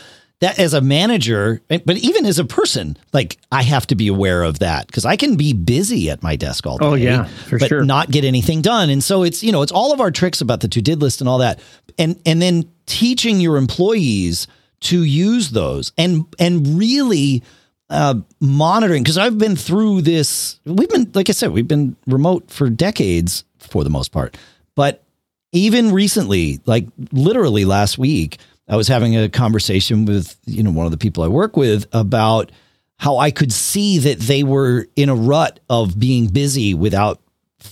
that 0.41 0.57
as 0.57 0.73
a 0.73 0.79
manager, 0.79 1.61
but 1.67 1.97
even 1.97 2.25
as 2.25 2.39
a 2.39 2.45
person, 2.45 2.97
like 3.11 3.37
I 3.51 3.63
have 3.63 3.87
to 3.87 3.95
be 3.95 4.07
aware 4.07 4.43
of 4.43 4.59
that 4.59 4.87
because 4.87 5.05
I 5.05 5.17
can 5.17 5.35
be 5.35 5.53
busy 5.53 6.09
at 6.09 6.23
my 6.23 6.37
desk 6.37 6.65
all 6.65 6.77
oh, 6.79 6.95
day. 6.95 7.01
Oh 7.01 7.11
yeah, 7.11 7.23
for 7.25 7.59
but 7.59 7.67
sure. 7.67 7.83
not 7.83 8.09
get 8.09 8.23
anything 8.23 8.61
done. 8.61 8.89
And 8.89 9.03
so 9.03 9.23
it's 9.23 9.43
you 9.43 9.51
know 9.51 9.61
it's 9.63 9.71
all 9.71 9.91
of 9.91 9.99
our 9.99 10.11
tricks 10.11 10.39
about 10.39 10.61
the 10.61 10.69
to 10.69 10.81
did 10.81 11.01
list 11.01 11.19
and 11.19 11.27
all 11.27 11.39
that, 11.39 11.59
and 11.97 12.21
and 12.25 12.41
then 12.41 12.71
teaching 12.85 13.41
your 13.41 13.57
employees 13.57 14.47
to 14.81 15.03
use 15.03 15.49
those 15.49 15.91
and 15.97 16.25
and 16.39 16.79
really 16.79 17.43
uh, 17.89 18.15
monitoring 18.39 19.03
because 19.03 19.17
I've 19.17 19.37
been 19.37 19.55
through 19.55 20.01
this. 20.01 20.59
We've 20.65 20.89
been 20.89 21.11
like 21.13 21.29
I 21.29 21.33
said, 21.33 21.51
we've 21.51 21.67
been 21.67 21.95
remote 22.07 22.51
for 22.51 22.69
decades 22.69 23.43
for 23.57 23.83
the 23.83 23.89
most 23.89 24.11
part, 24.11 24.37
but 24.75 25.03
even 25.51 25.91
recently, 25.91 26.59
like 26.65 26.87
literally 27.11 27.65
last 27.65 27.97
week 27.97 28.37
I 28.67 28.75
was 28.75 28.87
having 28.87 29.17
a 29.17 29.29
conversation 29.29 30.05
with, 30.05 30.37
you 30.45 30.61
know, 30.61 30.71
one 30.71 30.85
of 30.85 30.91
the 30.91 30.97
people 30.97 31.23
I 31.23 31.27
work 31.27 31.57
with 31.57 31.87
about 31.91 32.51
how 32.97 33.17
I 33.17 33.31
could 33.31 33.51
see 33.51 33.97
that 33.99 34.19
they 34.19 34.43
were 34.43 34.87
in 34.95 35.09
a 35.09 35.15
rut 35.15 35.59
of 35.69 35.97
being 35.97 36.27
busy 36.27 36.73
without 36.73 37.19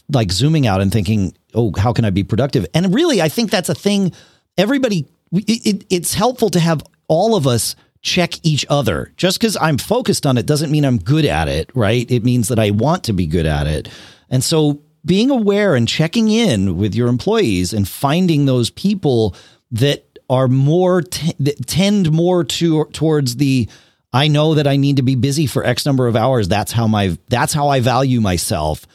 like 0.09 0.31
zooming 0.31 0.65
out 0.65 0.81
and 0.81 0.91
thinking, 0.91 1.33
oh, 1.53 1.71
how 1.77 1.93
can 1.93 2.05
I 2.05 2.09
be 2.09 2.23
productive? 2.23 2.65
And 2.73 2.93
really, 2.95 3.21
I 3.21 3.29
think 3.29 3.51
that's 3.51 3.69
a 3.69 3.75
thing. 3.75 4.13
Everybody, 4.57 5.05
it, 5.31 5.65
it, 5.65 5.85
it's 5.89 6.13
helpful 6.13 6.49
to 6.49 6.59
have 6.59 6.81
all 7.07 7.35
of 7.35 7.45
us 7.45 7.75
check 8.01 8.33
each 8.43 8.65
other. 8.69 9.13
Just 9.17 9.39
because 9.39 9.57
I'm 9.59 9.77
focused 9.77 10.25
on 10.25 10.37
it 10.37 10.45
doesn't 10.45 10.71
mean 10.71 10.85
I'm 10.85 10.97
good 10.97 11.25
at 11.25 11.47
it, 11.47 11.69
right? 11.73 12.09
It 12.09 12.23
means 12.23 12.47
that 12.47 12.59
I 12.59 12.71
want 12.71 13.03
to 13.05 13.13
be 13.13 13.27
good 13.27 13.45
at 13.45 13.67
it. 13.67 13.89
And 14.29 14.43
so 14.43 14.81
being 15.05 15.29
aware 15.29 15.75
and 15.75 15.87
checking 15.87 16.29
in 16.29 16.77
with 16.77 16.93
your 16.93 17.07
employees 17.07 17.73
and 17.73 17.87
finding 17.87 18.45
those 18.45 18.69
people 18.69 19.35
that 19.71 20.05
are 20.29 20.47
more 20.47 21.01
t- 21.01 21.33
tend 21.65 22.11
more 22.11 22.43
to 22.43 22.85
towards 22.85 23.37
the 23.37 23.69
I 24.13 24.27
know 24.27 24.55
that 24.55 24.67
I 24.67 24.77
need 24.77 24.97
to 24.97 25.03
be 25.03 25.15
busy 25.15 25.47
for 25.47 25.63
X 25.65 25.85
number 25.85 26.07
of 26.07 26.15
hours. 26.15 26.47
That's 26.47 26.71
how 26.71 26.87
my 26.87 27.17
that's 27.29 27.53
how 27.53 27.69
I 27.69 27.79
value 27.79 28.21
myself. 28.21 28.85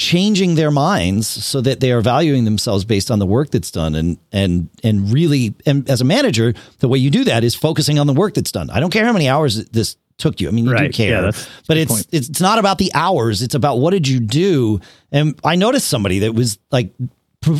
Changing 0.00 0.54
their 0.54 0.70
minds 0.70 1.28
so 1.28 1.60
that 1.60 1.80
they 1.80 1.92
are 1.92 2.00
valuing 2.00 2.46
themselves 2.46 2.86
based 2.86 3.10
on 3.10 3.18
the 3.18 3.26
work 3.26 3.50
that's 3.50 3.70
done, 3.70 3.94
and 3.94 4.16
and 4.32 4.70
and 4.82 5.12
really, 5.12 5.54
and 5.66 5.88
as 5.90 6.00
a 6.00 6.04
manager, 6.04 6.54
the 6.78 6.88
way 6.88 6.96
you 6.96 7.10
do 7.10 7.24
that 7.24 7.44
is 7.44 7.54
focusing 7.54 7.98
on 7.98 8.06
the 8.06 8.14
work 8.14 8.32
that's 8.32 8.50
done. 8.50 8.70
I 8.70 8.80
don't 8.80 8.90
care 8.90 9.04
how 9.04 9.12
many 9.12 9.28
hours 9.28 9.66
this 9.66 9.96
took 10.16 10.40
you. 10.40 10.48
I 10.48 10.52
mean, 10.52 10.64
you 10.64 10.72
right. 10.72 10.90
do 10.90 10.96
care, 10.96 11.24
yeah, 11.24 11.32
but 11.68 11.76
it's 11.76 11.92
point. 11.92 12.06
it's 12.12 12.40
not 12.40 12.58
about 12.58 12.78
the 12.78 12.90
hours. 12.94 13.42
It's 13.42 13.54
about 13.54 13.78
what 13.78 13.90
did 13.90 14.08
you 14.08 14.20
do. 14.20 14.80
And 15.12 15.38
I 15.44 15.56
noticed 15.56 15.88
somebody 15.88 16.20
that 16.20 16.34
was 16.34 16.58
like 16.70 16.94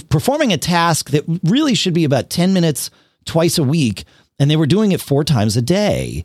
performing 0.09 0.55
a 0.55 0.59
task 0.59 1.11
that 1.11 1.25
really 1.45 1.75
should 1.75 1.95
be 1.95 2.05
about 2.05 2.31
ten 2.31 2.55
minutes 2.55 2.91
twice 3.27 3.59
a 3.59 3.65
week 3.65 4.05
and 4.41 4.51
they 4.51 4.57
were 4.57 4.67
doing 4.67 4.91
it 4.91 5.01
four 5.01 5.23
times 5.23 5.57
a 5.57 5.63
day. 5.63 6.25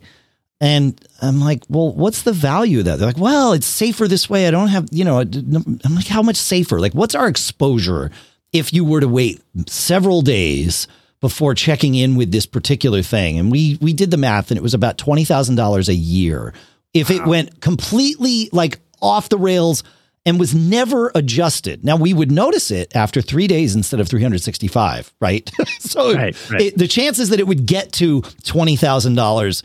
And 0.60 0.98
I'm 1.20 1.40
like, 1.40 1.64
well, 1.68 1.92
what's 1.92 2.22
the 2.22 2.32
value 2.32 2.78
of 2.78 2.86
that? 2.86 2.98
They're 2.98 3.08
like, 3.08 3.18
well, 3.18 3.52
it's 3.52 3.66
safer 3.66 4.08
this 4.08 4.30
way. 4.30 4.48
I 4.48 4.50
don't 4.50 4.68
have, 4.68 4.88
you 4.90 5.04
know, 5.04 5.18
I'm 5.20 5.94
like, 5.94 6.06
how 6.06 6.22
much 6.22 6.36
safer? 6.36 6.80
Like, 6.80 6.94
what's 6.94 7.14
our 7.14 7.28
exposure 7.28 8.10
if 8.52 8.72
you 8.72 8.84
were 8.84 9.00
to 9.00 9.08
wait 9.08 9.42
several 9.66 10.22
days 10.22 10.88
before 11.20 11.54
checking 11.54 11.94
in 11.94 12.16
with 12.16 12.32
this 12.32 12.46
particular 12.46 13.02
thing? 13.02 13.38
And 13.38 13.52
we 13.52 13.78
we 13.82 13.92
did 13.92 14.10
the 14.10 14.16
math, 14.16 14.50
and 14.50 14.56
it 14.56 14.62
was 14.62 14.74
about 14.74 14.96
twenty 14.96 15.24
thousand 15.24 15.56
dollars 15.56 15.90
a 15.90 15.94
year. 15.94 16.54
If 16.94 17.10
it 17.10 17.26
went 17.26 17.60
completely 17.60 18.48
like 18.52 18.78
off 19.02 19.28
the 19.28 19.36
rails, 19.36 19.82
and 20.26 20.40
was 20.40 20.54
never 20.54 21.12
adjusted. 21.14 21.84
Now 21.84 21.96
we 21.96 22.12
would 22.12 22.32
notice 22.32 22.70
it 22.72 22.94
after 22.96 23.22
three 23.22 23.46
days 23.46 23.76
instead 23.76 24.00
of 24.00 24.08
365, 24.08 25.14
right? 25.20 25.48
so 25.78 26.12
right, 26.14 26.50
right. 26.50 26.60
It, 26.60 26.78
the 26.78 26.88
chances 26.88 27.28
that 27.28 27.38
it 27.38 27.46
would 27.46 27.64
get 27.64 27.92
to 27.92 28.22
$20,000 28.22 29.62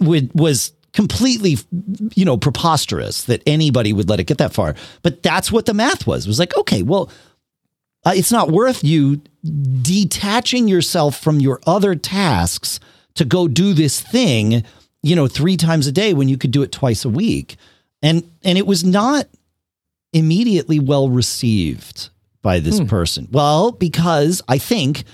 would, 0.00 0.32
was 0.34 0.72
completely, 0.92 1.56
you 2.14 2.24
know, 2.24 2.36
preposterous 2.36 3.24
that 3.24 3.42
anybody 3.46 3.92
would 3.92 4.08
let 4.08 4.20
it 4.20 4.24
get 4.24 4.38
that 4.38 4.52
far. 4.52 4.74
But 5.02 5.22
that's 5.22 5.52
what 5.52 5.66
the 5.66 5.74
math 5.74 6.06
was. 6.06 6.26
It 6.26 6.28
was 6.28 6.38
like, 6.38 6.56
okay, 6.56 6.82
well, 6.82 7.10
uh, 8.04 8.12
it's 8.14 8.32
not 8.32 8.50
worth 8.50 8.82
you 8.84 9.20
detaching 9.82 10.68
yourself 10.68 11.18
from 11.18 11.40
your 11.40 11.60
other 11.66 11.94
tasks 11.94 12.80
to 13.14 13.24
go 13.24 13.48
do 13.48 13.74
this 13.74 14.00
thing, 14.00 14.64
you 15.02 15.16
know, 15.16 15.26
three 15.26 15.56
times 15.56 15.86
a 15.86 15.92
day 15.92 16.14
when 16.14 16.28
you 16.28 16.38
could 16.38 16.50
do 16.50 16.62
it 16.62 16.72
twice 16.72 17.04
a 17.04 17.08
week. 17.08 17.56
And 18.02 18.30
and 18.44 18.56
it 18.56 18.66
was 18.66 18.84
not 18.84 19.26
immediately 20.12 20.78
well 20.78 21.08
received 21.08 22.10
by 22.42 22.60
this 22.60 22.78
hmm. 22.78 22.86
person? 22.86 23.28
Well, 23.30 23.72
because 23.72 24.42
I 24.48 24.58
think 24.58 25.04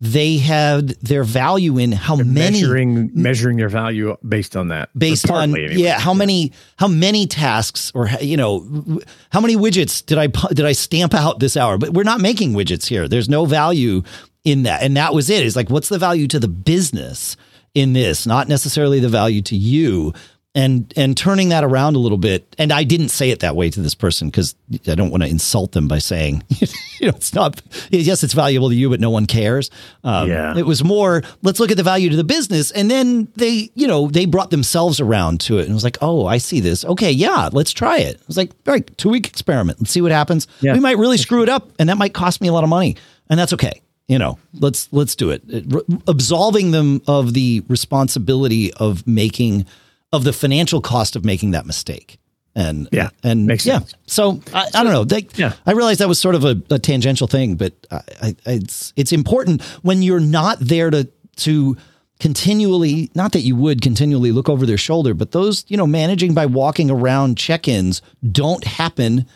they 0.00 0.36
had 0.36 0.88
their 1.00 1.24
value 1.24 1.78
in 1.78 1.92
how 1.92 2.16
many 2.16 2.30
measuring 2.30 3.10
measuring 3.14 3.56
their 3.56 3.68
value 3.68 4.16
based 4.26 4.56
on 4.56 4.68
that. 4.68 4.90
based 4.98 5.30
on 5.30 5.56
anyway. 5.56 5.74
yeah 5.76 5.98
how 5.98 6.12
many 6.12 6.52
how 6.76 6.88
many 6.88 7.26
tasks 7.26 7.90
or 7.94 8.08
you 8.20 8.36
know 8.36 9.00
how 9.30 9.40
many 9.40 9.56
widgets 9.56 10.04
did 10.04 10.18
I 10.18 10.26
did 10.26 10.66
I 10.66 10.72
stamp 10.72 11.14
out 11.14 11.38
this 11.38 11.56
hour? 11.56 11.78
But 11.78 11.90
we're 11.90 12.02
not 12.02 12.20
making 12.20 12.52
widgets 12.52 12.86
here. 12.86 13.08
There's 13.08 13.28
no 13.28 13.44
value 13.46 14.02
in 14.44 14.64
that. 14.64 14.82
And 14.82 14.96
that 14.96 15.14
was 15.14 15.30
it. 15.30 15.40
It 15.40 15.46
is 15.46 15.56
like 15.56 15.70
what's 15.70 15.88
the 15.88 15.98
value 15.98 16.26
to 16.28 16.38
the 16.38 16.48
business 16.48 17.36
in 17.74 17.92
this? 17.92 18.26
Not 18.26 18.48
necessarily 18.48 19.00
the 19.00 19.08
value 19.08 19.42
to 19.42 19.56
you 19.56 20.12
and 20.56 20.92
and 20.96 21.16
turning 21.16 21.48
that 21.48 21.64
around 21.64 21.96
a 21.96 21.98
little 21.98 22.18
bit 22.18 22.54
and 22.58 22.72
I 22.72 22.84
didn't 22.84 23.08
say 23.08 23.30
it 23.30 23.40
that 23.40 23.56
way 23.56 23.70
to 23.70 23.80
this 23.82 23.94
person 23.94 24.30
cuz 24.30 24.54
I 24.86 24.94
don't 24.94 25.10
want 25.10 25.22
to 25.24 25.28
insult 25.28 25.72
them 25.72 25.88
by 25.88 25.98
saying 25.98 26.44
you 27.00 27.08
know 27.08 27.14
it's 27.16 27.34
not 27.34 27.60
yes 27.90 28.22
it's 28.22 28.34
valuable 28.34 28.68
to 28.68 28.74
you 28.74 28.88
but 28.88 29.00
no 29.00 29.10
one 29.10 29.26
cares. 29.26 29.70
Um, 30.04 30.28
Yeah. 30.30 30.56
it 30.56 30.64
was 30.64 30.84
more 30.84 31.22
let's 31.42 31.58
look 31.58 31.70
at 31.72 31.76
the 31.76 31.82
value 31.82 32.08
to 32.10 32.16
the 32.16 32.22
business 32.24 32.70
and 32.70 32.88
then 32.90 33.26
they 33.36 33.70
you 33.74 33.86
know 33.88 34.08
they 34.08 34.26
brought 34.26 34.50
themselves 34.50 35.00
around 35.00 35.40
to 35.40 35.58
it 35.58 35.62
and 35.62 35.70
it 35.70 35.74
was 35.74 35.84
like 35.84 35.98
oh 36.00 36.26
i 36.26 36.38
see 36.38 36.60
this. 36.60 36.84
Okay 36.84 37.10
yeah 37.10 37.48
let's 37.52 37.72
try 37.72 37.98
it. 37.98 38.14
It 38.16 38.28
was 38.28 38.36
like 38.36 38.50
all 38.66 38.74
right 38.74 38.96
two 38.96 39.08
week 39.10 39.26
experiment. 39.26 39.80
Let's 39.80 39.90
see 39.90 40.02
what 40.02 40.12
happens. 40.12 40.46
Yeah. 40.60 40.74
we 40.74 40.80
might 40.80 40.98
really 40.98 41.18
screw 41.18 41.42
it 41.42 41.48
up 41.48 41.70
and 41.80 41.88
that 41.88 41.98
might 41.98 42.14
cost 42.14 42.40
me 42.40 42.48
a 42.48 42.52
lot 42.52 42.62
of 42.64 42.70
money 42.70 42.96
and 43.28 43.38
that's 43.40 43.52
okay. 43.54 43.80
You 44.06 44.18
know 44.18 44.38
let's 44.60 44.86
let's 44.92 45.16
do 45.16 45.30
it, 45.30 45.42
It- 45.48 45.64
re- 45.66 45.82
absolving 46.06 46.70
them 46.70 47.00
of 47.08 47.32
the 47.32 47.62
responsibility 47.68 48.72
of 48.74 49.04
making 49.06 49.64
of 50.14 50.24
the 50.24 50.32
financial 50.32 50.80
cost 50.80 51.16
of 51.16 51.24
making 51.24 51.50
that 51.50 51.66
mistake 51.66 52.18
and 52.56 52.88
Yeah, 52.92 53.10
and 53.22 53.46
makes 53.46 53.66
yeah 53.66 53.78
sense. 53.80 53.94
so 54.06 54.40
I, 54.54 54.68
I 54.74 54.82
don't 54.84 54.92
know. 54.92 55.04
They, 55.04 55.26
Yeah. 55.34 55.54
I 55.66 55.72
realize 55.72 55.98
that 55.98 56.08
was 56.08 56.18
sort 56.18 56.34
of 56.36 56.44
a, 56.44 56.60
a 56.70 56.78
tangential 56.78 57.26
thing, 57.26 57.56
but 57.56 57.72
I, 57.90 58.00
I, 58.22 58.36
it's 58.46 58.92
it's 58.96 59.12
important 59.12 59.62
when 59.82 60.02
you're 60.02 60.20
not 60.20 60.58
there 60.60 60.90
to 60.90 61.08
to 61.38 61.76
continually. 62.20 63.10
Not 63.14 63.32
that 63.32 63.40
you 63.40 63.56
would 63.56 63.82
continually 63.82 64.30
look 64.32 64.48
over 64.48 64.66
their 64.66 64.78
shoulder, 64.78 65.14
but 65.14 65.32
those 65.32 65.64
you 65.68 65.76
know 65.76 65.86
managing 65.86 66.32
by 66.32 66.46
walking 66.46 66.90
around 66.90 67.36
check-ins 67.38 68.00
don't 68.30 68.64
happen 68.64 69.26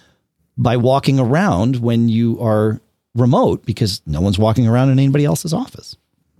by 0.56 0.76
walking 0.76 1.18
around 1.20 1.76
when 1.76 2.08
you 2.08 2.40
are 2.40 2.80
remote 3.14 3.64
because 3.66 4.00
no 4.06 4.20
one's 4.20 4.38
walking 4.38 4.66
around 4.68 4.90
in 4.90 4.98
anybody 4.98 5.24
else's 5.24 5.52
office. 5.52 5.96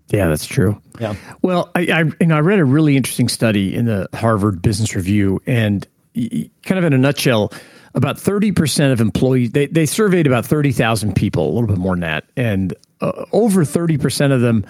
Yeah, 0.09 0.29
that's 0.29 0.47
true. 0.47 0.81
Yeah. 1.01 1.15
Well, 1.43 1.71
I, 1.75 1.81
I 1.81 2.01
you 2.21 2.27
know 2.27 2.37
I 2.37 2.41
read 2.41 2.59
a 2.59 2.65
really 2.65 2.97
interesting 2.97 3.29
study 3.29 3.75
in 3.75 3.85
the 3.85 4.09
Harvard 4.15 4.63
Business 4.63 4.95
Review, 4.95 5.41
and 5.47 5.87
kind 6.15 6.79
of 6.79 6.85
in 6.85 6.93
a 6.93 6.99
nutshell, 6.99 7.53
about 7.95 8.19
thirty 8.19 8.53
percent 8.53 8.93
of 8.93 9.01
employees 9.01 9.53
they 9.53 9.67
they 9.67 9.87
surveyed 9.87 10.27
about 10.27 10.47
thirty 10.47 10.73
thousand 10.73 11.15
people, 11.15 11.47
a 11.47 11.53
little 11.53 11.69
bit 11.69 11.79
more 11.79 11.95
than 11.95 12.01
that, 12.01 12.25
and 12.37 12.75
uh, 13.01 13.27
over 13.33 13.65
thirty 13.65 13.99
percent 13.99 14.33
of 14.33 14.41
them 14.41 14.65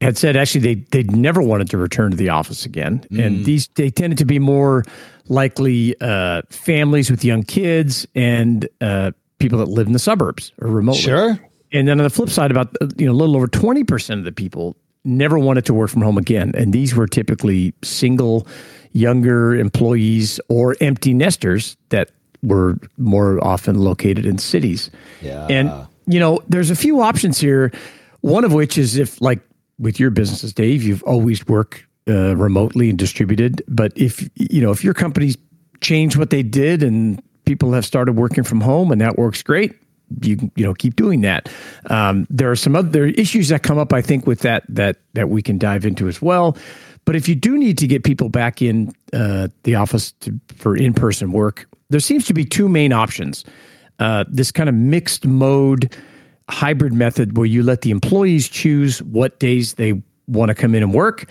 had 0.00 0.16
said 0.18 0.36
actually 0.36 0.60
they 0.60 0.74
they'd 0.90 1.14
never 1.14 1.42
wanted 1.42 1.68
to 1.70 1.78
return 1.78 2.10
to 2.10 2.16
the 2.16 2.30
office 2.30 2.64
again, 2.64 3.04
and 3.10 3.44
these 3.44 3.68
they 3.74 3.90
tended 3.90 4.18
to 4.18 4.24
be 4.24 4.38
more 4.38 4.84
likely 5.28 5.94
uh, 6.00 6.42
families 6.50 7.10
with 7.10 7.24
young 7.24 7.42
kids 7.42 8.06
and 8.14 8.68
uh, 8.80 9.12
people 9.38 9.58
that 9.58 9.68
live 9.68 9.86
in 9.86 9.92
the 9.92 9.98
suburbs 9.98 10.52
or 10.60 10.68
remotely. 10.68 11.02
And 11.72 11.88
then 11.88 12.00
on 12.00 12.04
the 12.04 12.10
flip 12.10 12.28
side, 12.28 12.50
about 12.50 12.76
you 12.96 13.06
know 13.06 13.12
a 13.12 13.14
little 13.14 13.36
over 13.36 13.46
twenty 13.46 13.84
percent 13.84 14.18
of 14.18 14.24
the 14.24 14.32
people 14.32 14.76
never 15.04 15.38
wanted 15.38 15.64
to 15.66 15.74
work 15.74 15.90
from 15.90 16.02
home 16.02 16.18
again, 16.18 16.52
and 16.54 16.72
these 16.72 16.94
were 16.94 17.06
typically 17.06 17.74
single, 17.82 18.46
younger 18.92 19.54
employees 19.54 20.38
or 20.48 20.76
empty 20.80 21.12
nesters 21.14 21.76
that 21.88 22.10
were 22.42 22.78
more 22.98 23.42
often 23.44 23.78
located 23.78 24.26
in 24.26 24.38
cities. 24.38 24.90
Yeah. 25.20 25.46
And 25.48 25.70
you 26.06 26.20
know, 26.20 26.40
there's 26.48 26.70
a 26.70 26.76
few 26.76 27.00
options 27.00 27.38
here. 27.38 27.72
One 28.20 28.44
of 28.44 28.52
which 28.52 28.78
is 28.78 28.96
if, 28.96 29.20
like, 29.20 29.40
with 29.78 29.98
your 29.98 30.10
businesses, 30.10 30.52
Dave, 30.52 30.82
you've 30.82 31.02
always 31.02 31.44
worked 31.46 31.84
uh, 32.08 32.36
remotely 32.36 32.88
and 32.88 32.98
distributed. 32.98 33.62
But 33.66 33.92
if 33.96 34.28
you 34.36 34.60
know, 34.60 34.70
if 34.70 34.84
your 34.84 34.94
company's 34.94 35.36
changed 35.80 36.16
what 36.16 36.30
they 36.30 36.42
did 36.42 36.82
and 36.82 37.20
people 37.44 37.72
have 37.72 37.84
started 37.84 38.12
working 38.12 38.44
from 38.44 38.60
home 38.60 38.92
and 38.92 39.00
that 39.00 39.18
works 39.18 39.42
great, 39.42 39.74
you 40.22 40.50
you 40.56 40.64
know 40.64 40.74
keep 40.74 40.96
doing 40.96 41.22
that. 41.22 41.48
Um, 41.90 42.26
there 42.30 42.50
are 42.50 42.56
some 42.56 42.76
other 42.76 43.06
issues 43.06 43.48
that 43.48 43.62
come 43.62 43.78
up, 43.78 43.92
I 43.92 44.02
think, 44.02 44.26
with 44.26 44.40
that 44.40 44.64
that 44.68 44.96
that 45.14 45.28
we 45.28 45.42
can 45.42 45.58
dive 45.58 45.84
into 45.84 46.08
as 46.08 46.20
well. 46.20 46.56
But 47.04 47.16
if 47.16 47.28
you 47.28 47.34
do 47.34 47.58
need 47.58 47.78
to 47.78 47.86
get 47.86 48.04
people 48.04 48.28
back 48.28 48.62
in 48.62 48.92
uh, 49.12 49.48
the 49.64 49.74
office 49.74 50.12
to, 50.20 50.38
for 50.56 50.76
in 50.76 50.94
person 50.94 51.32
work, 51.32 51.66
there 51.90 52.00
seems 52.00 52.26
to 52.26 52.34
be 52.34 52.44
two 52.44 52.68
main 52.68 52.92
options. 52.92 53.44
Uh, 53.98 54.24
this 54.28 54.52
kind 54.52 54.68
of 54.68 54.74
mixed 54.74 55.26
mode 55.26 55.94
hybrid 56.48 56.92
method 56.92 57.36
where 57.36 57.46
you 57.46 57.62
let 57.62 57.80
the 57.82 57.90
employees 57.90 58.48
choose 58.48 59.02
what 59.02 59.38
days 59.40 59.74
they 59.74 60.00
want 60.28 60.48
to 60.48 60.54
come 60.54 60.74
in 60.74 60.82
and 60.82 60.94
work, 60.94 61.24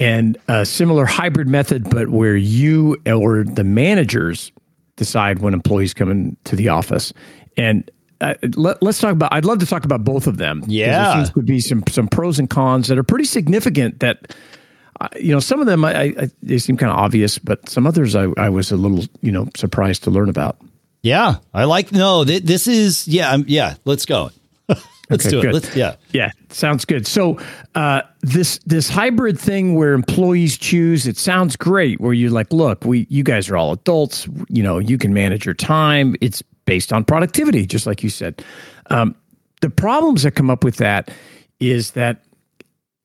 and 0.00 0.38
a 0.48 0.64
similar 0.64 1.04
hybrid 1.04 1.48
method, 1.48 1.90
but 1.90 2.10
where 2.10 2.36
you 2.36 2.96
or 3.06 3.44
the 3.44 3.64
managers 3.64 4.52
decide 4.96 5.40
when 5.40 5.54
employees 5.54 5.92
come 5.94 6.10
into 6.10 6.54
the 6.56 6.68
office. 6.68 7.12
And 7.56 7.90
uh, 8.20 8.34
let, 8.56 8.82
us 8.82 8.98
talk 8.98 9.12
about. 9.12 9.32
I'd 9.32 9.44
love 9.44 9.58
to 9.60 9.66
talk 9.66 9.84
about 9.84 10.04
both 10.04 10.26
of 10.26 10.36
them. 10.36 10.62
Yeah. 10.66 11.02
there 11.04 11.14
seems 11.14 11.34
to 11.34 11.42
be 11.42 11.60
some 11.60 11.82
some 11.88 12.08
pros 12.08 12.38
and 12.38 12.48
cons 12.50 12.88
that 12.88 12.98
are 12.98 13.02
pretty 13.02 13.24
significant. 13.24 14.00
That 14.00 14.34
uh, 15.00 15.08
you 15.18 15.32
know, 15.32 15.40
some 15.40 15.60
of 15.60 15.66
them 15.66 15.84
I, 15.84 16.02
I, 16.18 16.30
they 16.42 16.58
seem 16.58 16.76
kind 16.76 16.92
of 16.92 16.98
obvious, 16.98 17.38
but 17.38 17.68
some 17.68 17.86
others 17.86 18.14
I, 18.14 18.26
I 18.36 18.48
was 18.50 18.70
a 18.70 18.76
little 18.76 19.04
you 19.22 19.32
know 19.32 19.48
surprised 19.56 20.04
to 20.04 20.10
learn 20.10 20.28
about. 20.28 20.58
Yeah, 21.02 21.36
I 21.54 21.64
like 21.64 21.92
no. 21.92 22.24
Th- 22.24 22.42
this 22.42 22.66
is 22.66 23.08
yeah, 23.08 23.30
um, 23.30 23.44
yeah. 23.48 23.76
Let's 23.86 24.04
go. 24.04 24.30
let's 24.68 25.24
Okay, 25.26 25.30
do 25.30 25.38
it. 25.38 25.42
good. 25.42 25.54
Let's 25.54 25.74
yeah. 25.76 25.96
Yeah, 26.12 26.30
sounds 26.50 26.84
good. 26.84 27.06
So 27.06 27.38
uh, 27.74 28.02
this 28.20 28.58
this 28.66 28.90
hybrid 28.90 29.40
thing 29.40 29.74
where 29.76 29.94
employees 29.94 30.58
choose, 30.58 31.06
it 31.06 31.16
sounds 31.16 31.56
great. 31.56 32.00
Where 32.00 32.12
you're 32.12 32.30
like, 32.30 32.52
look, 32.52 32.84
we 32.84 33.06
you 33.08 33.24
guys 33.24 33.48
are 33.48 33.56
all 33.56 33.72
adults. 33.72 34.28
You 34.50 34.62
know, 34.62 34.78
you 34.78 34.98
can 34.98 35.14
manage 35.14 35.46
your 35.46 35.54
time. 35.54 36.14
It's 36.20 36.42
based 36.70 36.92
on 36.92 37.04
productivity, 37.04 37.66
just 37.66 37.84
like 37.84 38.04
you 38.04 38.08
said. 38.08 38.44
Um, 38.90 39.16
the 39.60 39.68
problems 39.68 40.22
that 40.22 40.36
come 40.36 40.48
up 40.50 40.62
with 40.62 40.76
that 40.76 41.10
is 41.58 41.90
that 41.92 42.22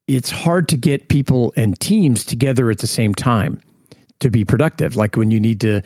it's 0.07 0.29
hard 0.29 0.69
to 0.69 0.77
get 0.77 1.09
people 1.09 1.51
and 1.55 1.79
teams 1.79 2.23
together 2.23 2.69
at 2.69 2.77
the 2.77 2.85
same 2.85 3.15
time 3.15 3.59
to 4.19 4.29
be 4.29 4.45
productive. 4.45 4.95
Like 4.95 5.15
when 5.17 5.31
you 5.31 5.39
need 5.39 5.61
to 5.61 5.81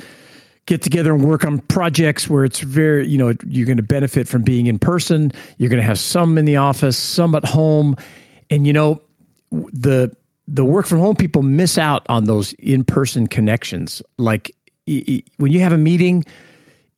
get 0.65 0.81
together 0.81 1.13
and 1.13 1.23
work 1.23 1.45
on 1.45 1.59
projects 1.59 2.29
where 2.29 2.43
it's 2.43 2.59
very, 2.59 3.07
you 3.07 3.17
know, 3.17 3.33
you're 3.45 3.65
going 3.65 3.77
to 3.77 3.81
benefit 3.97 4.27
from 4.27 4.41
being 4.41 4.67
in 4.67 4.77
person. 4.77 5.31
You're 5.57 5.69
going 5.69 5.81
to 5.81 5.87
have 5.87 5.99
some 5.99 6.37
in 6.37 6.43
the 6.43 6.57
office, 6.57 6.97
some 6.97 7.33
at 7.33 7.45
home, 7.45 7.95
and 8.49 8.67
you 8.67 8.73
know, 8.73 9.01
the 9.51 10.13
the 10.49 10.65
work 10.65 10.85
from 10.85 10.99
home 10.99 11.15
people 11.15 11.43
miss 11.43 11.77
out 11.77 12.05
on 12.09 12.25
those 12.25 12.51
in 12.59 12.83
person 12.83 13.25
connections. 13.25 14.01
Like 14.17 14.53
when 15.37 15.53
you 15.53 15.61
have 15.61 15.71
a 15.71 15.77
meeting, 15.77 16.25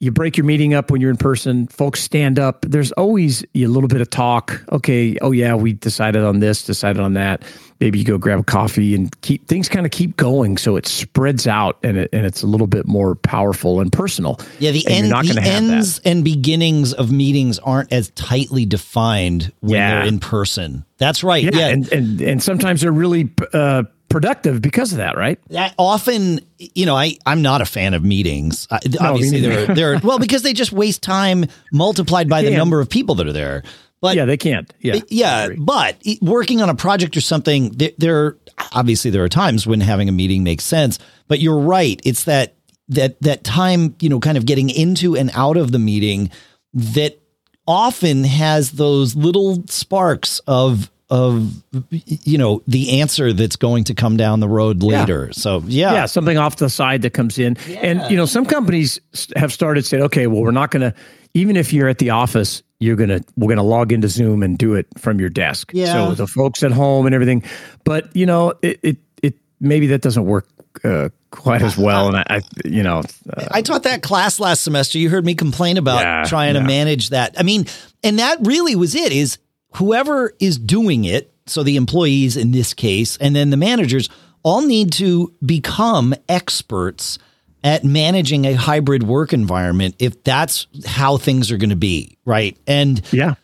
you 0.01 0.11
break 0.11 0.35
your 0.35 0.45
meeting 0.45 0.73
up 0.73 0.89
when 0.89 0.99
you're 0.99 1.11
in 1.11 1.15
person. 1.17 1.67
Folks 1.67 2.01
stand 2.01 2.39
up. 2.39 2.65
There's 2.67 2.91
always 2.93 3.43
a 3.55 3.67
little 3.67 3.87
bit 3.87 4.01
of 4.01 4.09
talk. 4.09 4.63
Okay, 4.71 5.15
oh 5.21 5.31
yeah, 5.31 5.53
we 5.55 5.73
decided 5.73 6.23
on 6.23 6.39
this, 6.39 6.63
decided 6.63 6.99
on 7.01 7.13
that. 7.13 7.43
Maybe 7.79 7.99
you 7.99 8.05
go 8.05 8.17
grab 8.17 8.39
a 8.39 8.43
coffee 8.43 8.93
and 8.95 9.09
keep 9.21 9.47
things 9.47 9.69
kind 9.69 9.85
of 9.85 9.91
keep 9.91 10.17
going, 10.17 10.57
so 10.57 10.75
it 10.75 10.87
spreads 10.87 11.45
out 11.47 11.77
and 11.83 11.97
it, 11.97 12.09
and 12.13 12.25
it's 12.25 12.41
a 12.43 12.47
little 12.47 12.67
bit 12.67 12.87
more 12.87 13.13
powerful 13.15 13.79
and 13.79 13.91
personal. 13.91 14.39
Yeah, 14.59 14.71
the, 14.71 14.85
And 14.87 14.95
end, 14.95 15.09
not 15.09 15.23
the 15.25 15.35
gonna 15.35 15.41
that. 15.41 15.47
ends 15.63 15.99
and 16.03 16.23
beginnings 16.23 16.93
of 16.93 17.11
meetings 17.11 17.59
aren't 17.59 17.91
as 17.93 18.09
tightly 18.11 18.65
defined 18.65 19.51
when 19.61 19.71
Yeah. 19.79 19.99
they're 19.99 20.07
in 20.07 20.19
person. 20.19 20.83
That's 20.97 21.23
right. 21.23 21.43
Yeah, 21.43 21.51
Yeah, 21.53 21.67
and 21.69 21.91
and 21.93 22.21
and 22.21 22.43
sometimes 22.43 22.81
they're 22.81 22.91
really 22.91 23.31
uh, 23.53 23.83
productive 24.11 24.61
because 24.61 24.91
of 24.91 24.97
that, 24.97 25.17
right? 25.17 25.39
that 25.49 25.73
often, 25.77 26.39
you 26.57 26.85
know, 26.85 26.95
I 26.95 27.17
I'm 27.25 27.41
not 27.41 27.61
a 27.61 27.65
fan 27.65 27.93
of 27.93 28.03
meetings. 28.03 28.67
I, 28.69 28.79
obviously, 28.99 29.41
neither. 29.41 29.65
they're 29.67 29.75
they're 29.75 29.99
well 30.03 30.19
because 30.19 30.43
they 30.43 30.53
just 30.53 30.71
waste 30.71 31.01
time 31.01 31.45
multiplied 31.71 32.29
by 32.29 32.41
the 32.41 32.51
number 32.51 32.79
of 32.79 32.89
people 32.89 33.15
that 33.15 33.27
are 33.27 33.33
there. 33.33 33.63
But 34.01 34.15
Yeah, 34.15 34.25
they 34.25 34.37
can't. 34.37 34.71
Yeah, 34.79 34.99
yeah, 35.09 35.49
but 35.57 36.01
working 36.21 36.61
on 36.61 36.69
a 36.69 36.75
project 36.75 37.15
or 37.15 37.21
something, 37.21 37.69
there, 37.69 37.91
there 37.99 38.37
obviously 38.73 39.11
there 39.11 39.23
are 39.23 39.29
times 39.29 39.67
when 39.67 39.79
having 39.79 40.09
a 40.09 40.11
meeting 40.11 40.43
makes 40.43 40.63
sense. 40.63 40.97
But 41.27 41.39
you're 41.39 41.59
right; 41.59 42.01
it's 42.03 42.23
that 42.23 42.55
that 42.89 43.21
that 43.21 43.43
time, 43.43 43.95
you 43.99 44.09
know, 44.09 44.19
kind 44.19 44.37
of 44.37 44.45
getting 44.45 44.69
into 44.69 45.15
and 45.15 45.29
out 45.35 45.55
of 45.55 45.71
the 45.71 45.79
meeting 45.79 46.31
that 46.73 47.19
often 47.67 48.23
has 48.23 48.71
those 48.71 49.15
little 49.15 49.63
sparks 49.67 50.39
of 50.47 50.91
of 51.11 51.51
you 51.89 52.37
know 52.37 52.63
the 52.67 53.01
answer 53.01 53.33
that's 53.33 53.57
going 53.57 53.83
to 53.83 53.93
come 53.93 54.15
down 54.15 54.39
the 54.39 54.47
road 54.47 54.81
later. 54.81 55.31
So 55.33 55.61
yeah, 55.67 55.93
yeah, 55.93 56.05
something 56.05 56.37
off 56.37 56.55
the 56.55 56.69
side 56.69 57.01
that 57.01 57.11
comes 57.11 57.37
in. 57.37 57.57
And 57.67 58.01
you 58.09 58.15
know, 58.15 58.25
some 58.25 58.45
companies 58.45 58.99
have 59.35 59.51
started 59.51 59.85
saying, 59.85 60.03
okay, 60.03 60.27
well, 60.27 60.41
we're 60.41 60.51
not 60.51 60.71
going 60.71 60.89
to, 60.89 60.95
even 61.33 61.57
if 61.57 61.73
you're 61.73 61.89
at 61.89 61.97
the 61.97 62.11
office, 62.11 62.63
you're 62.79 62.95
gonna 62.95 63.19
we're 63.35 63.49
gonna 63.49 63.61
log 63.61 63.91
into 63.91 64.07
Zoom 64.07 64.41
and 64.41 64.57
do 64.57 64.73
it 64.73 64.87
from 64.97 65.19
your 65.19 65.29
desk. 65.29 65.71
Yeah. 65.73 65.93
So 65.93 66.15
the 66.15 66.27
folks 66.27 66.63
at 66.63 66.71
home 66.71 67.05
and 67.05 67.13
everything, 67.13 67.43
but 67.83 68.15
you 68.15 68.25
know, 68.25 68.53
it 68.61 68.79
it, 68.81 68.97
it 69.21 69.35
maybe 69.59 69.87
that 69.87 70.01
doesn't 70.01 70.25
work 70.25 70.47
uh, 70.85 71.09
quite 71.29 71.61
as 71.61 71.77
well. 71.77 72.07
And 72.07 72.17
I, 72.17 72.25
I 72.29 72.41
you 72.63 72.83
know, 72.83 73.03
uh, 73.29 73.47
I 73.51 73.61
taught 73.61 73.83
that 73.83 74.01
class 74.01 74.39
last 74.39 74.63
semester. 74.63 74.97
You 74.97 75.09
heard 75.09 75.25
me 75.25 75.35
complain 75.35 75.77
about 75.77 76.01
Yeah, 76.01 76.23
trying 76.23 76.53
to 76.53 76.61
manage 76.61 77.09
that. 77.09 77.35
I 77.37 77.43
mean, 77.43 77.65
and 78.01 78.19
that 78.19 78.39
really 78.41 78.75
was 78.75 78.95
it 78.95 79.11
is 79.11 79.37
whoever 79.75 80.33
is 80.39 80.57
doing 80.57 81.05
it, 81.05 81.33
so 81.45 81.63
the 81.63 81.75
employees 81.75 82.37
in 82.37 82.51
this 82.51 82.73
case, 82.73 83.17
and 83.17 83.35
then 83.35 83.49
the 83.49 83.57
managers 83.57 84.09
all 84.43 84.61
need 84.61 84.91
to 84.93 85.33
become 85.45 86.13
experts 86.27 87.19
at 87.63 87.83
managing 87.83 88.45
a 88.45 88.53
hybrid 88.53 89.03
work 89.03 89.33
environment 89.33 89.95
if 89.99 90.23
that's 90.23 90.67
how 90.85 91.17
things 91.17 91.51
are 91.51 91.57
going 91.57 91.69
to 91.69 91.75
be, 91.75 92.17
right? 92.25 92.57
And 92.65 93.01
yeah. 93.11 93.35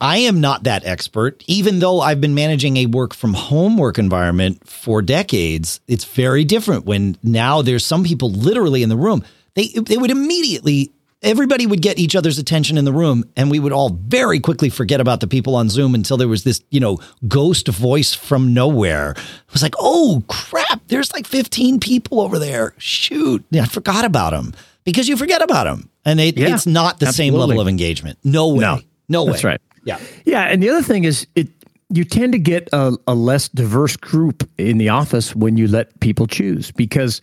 I 0.00 0.18
am 0.18 0.40
not 0.40 0.64
that 0.64 0.84
expert, 0.84 1.42
even 1.46 1.78
though 1.78 2.00
I've 2.00 2.20
been 2.20 2.34
managing 2.34 2.76
a 2.78 2.86
work 2.86 3.14
from 3.14 3.32
home 3.32 3.78
work 3.78 3.98
environment 3.98 4.68
for 4.68 5.00
decades. 5.00 5.80
It's 5.88 6.04
very 6.04 6.44
different 6.44 6.84
when 6.84 7.16
now 7.22 7.62
there's 7.62 7.86
some 7.86 8.04
people 8.04 8.30
literally 8.30 8.82
in 8.82 8.88
the 8.88 8.96
room. 8.96 9.24
They 9.54 9.68
they 9.68 9.96
would 9.96 10.10
immediately 10.10 10.92
everybody 11.22 11.66
would 11.66 11.82
get 11.82 11.98
each 11.98 12.16
other's 12.16 12.38
attention 12.38 12.78
in 12.78 12.84
the 12.84 12.92
room 12.92 13.24
and 13.36 13.50
we 13.50 13.58
would 13.58 13.72
all 13.72 13.90
very 13.90 14.40
quickly 14.40 14.70
forget 14.70 15.00
about 15.00 15.20
the 15.20 15.26
people 15.26 15.54
on 15.54 15.68
Zoom 15.68 15.94
until 15.94 16.16
there 16.16 16.28
was 16.28 16.44
this, 16.44 16.62
you 16.70 16.80
know, 16.80 16.98
ghost 17.28 17.68
voice 17.68 18.14
from 18.14 18.54
nowhere. 18.54 19.10
It 19.10 19.52
was 19.52 19.62
like, 19.62 19.74
"Oh, 19.78 20.22
crap, 20.28 20.80
there's 20.88 21.12
like 21.12 21.26
15 21.26 21.80
people 21.80 22.20
over 22.20 22.38
there. 22.38 22.74
Shoot, 22.78 23.44
I 23.54 23.66
forgot 23.66 24.04
about 24.04 24.30
them." 24.30 24.54
Because 24.84 25.08
you 25.08 25.16
forget 25.16 25.42
about 25.42 25.64
them. 25.64 25.90
And 26.06 26.18
it, 26.18 26.38
yeah, 26.38 26.54
it's 26.54 26.66
not 26.66 26.98
the 26.98 27.06
absolutely. 27.06 27.32
same 27.32 27.38
level 27.38 27.60
of 27.60 27.68
engagement. 27.68 28.18
No 28.24 28.48
way. 28.48 28.60
No, 28.60 28.80
no 29.08 29.24
way. 29.24 29.32
That's 29.32 29.44
right. 29.44 29.60
Yeah. 29.84 29.98
Yeah, 30.24 30.42
and 30.42 30.62
the 30.62 30.70
other 30.70 30.82
thing 30.82 31.04
is 31.04 31.26
it 31.34 31.48
you 31.90 32.04
tend 32.04 32.32
to 32.32 32.38
get 32.38 32.68
a, 32.72 32.96
a 33.06 33.14
less 33.14 33.48
diverse 33.48 33.96
group 33.96 34.48
in 34.58 34.78
the 34.78 34.88
office 34.88 35.34
when 35.34 35.56
you 35.56 35.66
let 35.66 35.98
people 36.00 36.26
choose 36.26 36.70
because 36.70 37.20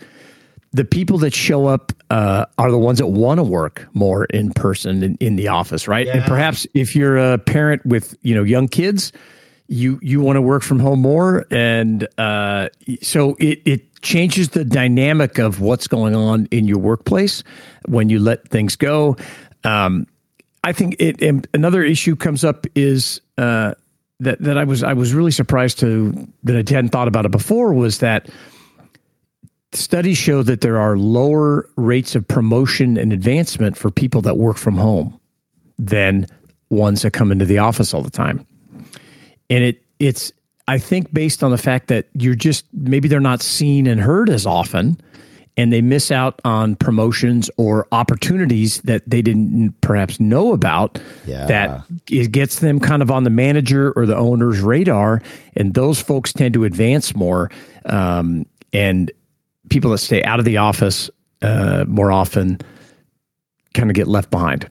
the 0.78 0.86
people 0.86 1.18
that 1.18 1.34
show 1.34 1.66
up 1.66 1.92
uh, 2.12 2.46
are 2.60 2.70
the 2.70 2.78
ones 2.78 3.00
that 3.00 3.08
want 3.08 3.40
to 3.40 3.44
work 3.44 3.88
more 3.94 4.26
in 4.26 4.52
person 4.52 5.02
in, 5.02 5.18
in 5.20 5.36
the 5.36 5.48
office, 5.48 5.88
right? 5.88 6.06
Yeah. 6.06 6.18
And 6.18 6.26
perhaps 6.26 6.68
if 6.76 6.96
you're 6.96 7.18
a 7.18 7.40
parent 7.40 7.84
with 7.84 8.16
you 8.22 8.36
know 8.36 8.44
young 8.44 8.68
kids, 8.68 9.12
you 9.68 10.00
you 10.04 10.22
want 10.22 10.38
to 10.38 10.42
work 10.42 10.62
from 10.62 10.80
home 10.80 11.02
more, 11.02 11.46
and 11.50 12.08
uh, 12.20 12.70
so 13.02 13.36
it 13.40 13.62
it 13.66 14.02
changes 14.04 14.50
the 14.50 14.64
dynamic 14.64 15.40
of 15.40 15.60
what's 15.62 15.88
going 15.88 16.16
on 16.16 16.48
in 16.52 16.68
your 16.68 16.78
workplace 16.78 17.44
when 17.88 18.10
you 18.10 18.20
let 18.20 18.48
things 18.48 18.76
go. 18.76 19.18
Um, 19.64 20.06
I 20.64 20.74
think 20.74 20.96
it 21.00 21.48
another 21.56 21.82
issue 21.82 22.16
comes 22.16 22.44
up 22.44 22.68
is 22.76 23.20
uh, 23.40 23.74
that 24.20 24.40
that 24.42 24.60
I 24.60 24.64
was 24.64 24.84
I 24.84 24.94
was 24.94 25.12
really 25.16 25.32
surprised 25.32 25.80
to 25.80 26.28
that 26.44 26.56
I 26.56 26.60
hadn't 26.60 26.90
thought 26.90 27.08
about 27.08 27.26
it 27.26 27.32
before 27.32 27.74
was 27.74 27.98
that 27.98 28.30
studies 29.78 30.18
show 30.18 30.44
that 30.44 30.62
there 30.62 30.78
are 30.78 30.98
lower 30.98 31.70
rates 31.76 32.16
of 32.16 32.28
promotion 32.28 32.98
and 32.98 33.14
advancement 33.14 33.78
for 33.78 33.92
people 33.92 34.22
that 34.22 34.38
work 34.38 34.58
from 34.58 34.78
home 34.78 35.20
than 35.78 36.28
ones 36.70 37.04
that 37.04 37.12
come 37.12 37.32
into 37.32 37.46
the 37.46 37.60
office 37.60 37.94
all 37.94 38.02
the 38.02 38.10
time. 38.10 38.46
And 39.50 39.64
it 39.64 39.84
it's 40.00 40.32
I 40.68 40.78
think 40.78 41.14
based 41.14 41.44
on 41.44 41.52
the 41.52 41.58
fact 41.58 41.88
that 41.88 42.08
you're 42.14 42.36
just 42.36 42.66
maybe 42.74 43.08
they're 43.08 43.20
not 43.20 43.42
seen 43.42 43.88
and 43.88 44.02
heard 44.02 44.30
as 44.30 44.46
often 44.46 45.00
and 45.56 45.74
they 45.74 45.82
miss 45.82 46.12
out 46.12 46.40
on 46.46 46.76
promotions 46.76 47.50
or 47.58 47.88
opportunities 47.92 48.82
that 48.82 49.02
they 49.10 49.22
didn't 49.22 49.74
perhaps 49.82 50.20
know 50.20 50.54
about 50.54 51.00
yeah. 51.26 51.46
that 51.48 51.84
it 52.10 52.32
gets 52.32 52.60
them 52.60 52.80
kind 52.80 53.02
of 53.02 53.10
on 53.10 53.24
the 53.24 53.30
manager 53.30 53.92
or 53.94 54.06
the 54.06 54.16
owner's 54.16 54.60
radar 54.60 55.22
and 55.56 55.74
those 55.74 56.00
folks 56.00 56.32
tend 56.32 56.54
to 56.54 56.64
advance 56.64 57.16
more 57.16 57.50
um, 57.86 58.46
and 58.72 59.12
people 59.70 59.92
that 59.92 60.00
stay 60.00 60.24
out 60.24 60.40
of 60.40 60.46
the 60.46 60.58
office 60.58 61.10
uh, 61.42 61.86
more 61.88 62.12
often 62.12 62.60
kind 63.74 63.90
of 63.90 63.96
get 63.96 64.08
left 64.08 64.32
behind. 64.32 64.70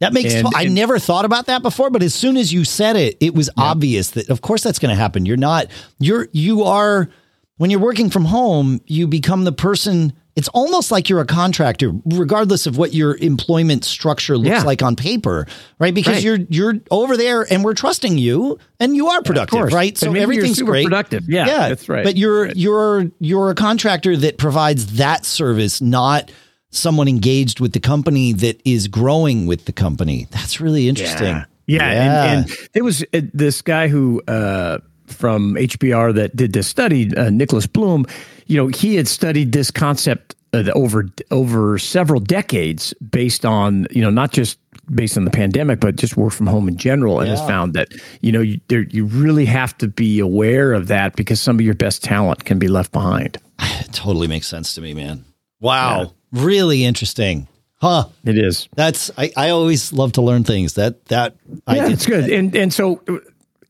That 0.00 0.12
makes 0.12 0.34
and, 0.34 0.46
t- 0.46 0.52
I 0.54 0.66
never 0.66 0.98
thought 0.98 1.24
about 1.24 1.46
that 1.46 1.62
before, 1.62 1.90
but 1.90 2.02
as 2.02 2.14
soon 2.14 2.36
as 2.36 2.52
you 2.52 2.64
said 2.64 2.96
it, 2.96 3.16
it 3.20 3.34
was 3.34 3.48
yeah. 3.56 3.64
obvious 3.64 4.10
that 4.10 4.28
of 4.28 4.42
course 4.42 4.62
that's 4.62 4.78
going 4.78 4.94
to 4.94 5.00
happen. 5.00 5.24
You're 5.24 5.36
not 5.36 5.68
you're 5.98 6.28
you 6.32 6.64
are 6.64 7.08
when 7.56 7.70
you're 7.70 7.80
working 7.80 8.10
from 8.10 8.24
home, 8.24 8.80
you 8.86 9.06
become 9.06 9.44
the 9.44 9.52
person 9.52 10.12
it's 10.36 10.48
almost 10.48 10.90
like 10.90 11.08
you're 11.08 11.20
a 11.20 11.26
contractor, 11.26 11.92
regardless 12.06 12.66
of 12.66 12.76
what 12.76 12.92
your 12.92 13.16
employment 13.18 13.84
structure 13.84 14.36
looks 14.36 14.48
yeah. 14.48 14.62
like 14.62 14.82
on 14.82 14.96
paper, 14.96 15.46
right? 15.78 15.94
Because 15.94 16.14
right. 16.14 16.22
you're 16.22 16.38
you're 16.48 16.74
over 16.90 17.16
there 17.16 17.46
and 17.52 17.64
we're 17.64 17.74
trusting 17.74 18.18
you, 18.18 18.58
and 18.80 18.96
you 18.96 19.08
are 19.08 19.22
productive, 19.22 19.70
yeah, 19.70 19.76
right? 19.76 19.96
So 19.96 20.12
everything's 20.14 20.60
great, 20.60 20.84
productive. 20.84 21.24
Yeah, 21.28 21.46
yeah, 21.46 21.68
that's 21.68 21.88
right. 21.88 22.04
But 22.04 22.16
you're 22.16 22.46
right. 22.46 22.56
you're 22.56 23.10
you're 23.20 23.50
a 23.50 23.54
contractor 23.54 24.16
that 24.16 24.38
provides 24.38 24.94
that 24.96 25.24
service, 25.24 25.80
not 25.80 26.32
someone 26.70 27.06
engaged 27.06 27.60
with 27.60 27.72
the 27.72 27.80
company 27.80 28.32
that 28.32 28.60
is 28.64 28.88
growing 28.88 29.46
with 29.46 29.66
the 29.66 29.72
company. 29.72 30.26
That's 30.32 30.60
really 30.60 30.88
interesting. 30.88 31.26
Yeah, 31.26 31.44
yeah, 31.66 32.34
And, 32.34 32.50
and 32.50 32.58
it 32.74 32.82
was 32.82 33.04
uh, 33.14 33.20
this 33.32 33.62
guy 33.62 33.88
who. 33.88 34.22
Uh, 34.26 34.78
from 35.06 35.54
HBR 35.54 36.14
that 36.14 36.34
did 36.34 36.54
this 36.54 36.66
study, 36.66 37.14
uh, 37.14 37.28
Nicholas 37.28 37.66
Bloom, 37.66 38.06
you 38.46 38.56
know, 38.56 38.68
he 38.68 38.96
had 38.96 39.08
studied 39.08 39.52
this 39.52 39.70
concept 39.70 40.34
uh, 40.52 40.70
over 40.74 41.08
over 41.30 41.78
several 41.78 42.20
decades 42.20 42.94
based 42.94 43.44
on 43.44 43.86
you 43.90 44.00
know 44.00 44.10
not 44.10 44.32
just 44.32 44.58
based 44.94 45.16
on 45.16 45.24
the 45.24 45.30
pandemic, 45.30 45.80
but 45.80 45.96
just 45.96 46.16
work 46.16 46.32
from 46.32 46.46
home 46.46 46.68
in 46.68 46.76
general, 46.76 47.20
and 47.20 47.28
yeah. 47.28 47.36
has 47.36 47.46
found 47.48 47.74
that 47.74 47.88
you 48.20 48.30
know 48.30 48.40
you, 48.40 48.60
there, 48.68 48.82
you 48.82 49.06
really 49.06 49.46
have 49.46 49.76
to 49.78 49.88
be 49.88 50.20
aware 50.20 50.72
of 50.72 50.88
that 50.88 51.16
because 51.16 51.40
some 51.40 51.56
of 51.56 51.64
your 51.64 51.74
best 51.74 52.04
talent 52.04 52.44
can 52.44 52.58
be 52.58 52.68
left 52.68 52.92
behind. 52.92 53.38
It 53.60 53.92
totally 53.92 54.28
makes 54.28 54.46
sense 54.46 54.74
to 54.74 54.80
me, 54.80 54.94
man. 54.94 55.24
Wow, 55.60 56.02
yeah. 56.02 56.08
really 56.44 56.84
interesting. 56.84 57.48
Huh. 57.76 58.06
It 58.24 58.38
is. 58.38 58.68
That's 58.76 59.10
I, 59.18 59.30
I 59.36 59.50
always 59.50 59.92
love 59.92 60.12
to 60.12 60.22
learn 60.22 60.44
things. 60.44 60.74
That 60.74 61.04
that 61.06 61.36
yeah, 61.48 61.56
I, 61.66 61.90
it's 61.90 62.06
good. 62.06 62.30
And 62.30 62.54
and 62.54 62.72
so 62.72 63.02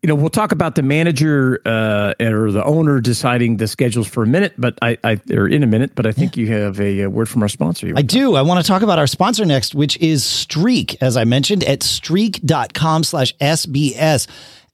you 0.04 0.08
know, 0.08 0.14
we'll 0.14 0.28
talk 0.28 0.52
about 0.52 0.74
the 0.74 0.82
manager 0.82 1.62
uh, 1.64 2.12
or 2.20 2.52
the 2.52 2.62
owner 2.62 3.00
deciding 3.00 3.56
the 3.56 3.66
schedules 3.66 4.06
for 4.06 4.22
a 4.22 4.26
minute, 4.26 4.52
but 4.58 4.78
I, 4.82 4.98
I 5.02 5.18
or 5.30 5.48
in 5.48 5.62
a 5.62 5.66
minute, 5.66 5.94
but 5.94 6.04
I 6.04 6.12
think 6.12 6.36
yeah. 6.36 6.42
you 6.42 6.52
have 6.52 6.78
a, 6.78 7.00
a, 7.00 7.08
word 7.08 7.26
from 7.26 7.40
our 7.40 7.48
sponsor. 7.48 7.90
I 7.96 8.02
do. 8.02 8.34
I 8.34 8.42
want 8.42 8.62
to 8.62 8.68
talk 8.70 8.82
about 8.82 8.98
our 8.98 9.06
sponsor 9.06 9.46
next, 9.46 9.74
which 9.74 9.96
is 9.96 10.22
Streak, 10.22 11.02
as 11.02 11.16
I 11.16 11.24
mentioned 11.24 11.64
at 11.64 11.82
streak.com 11.82 13.02
slash 13.04 13.34
SBS. 13.38 14.26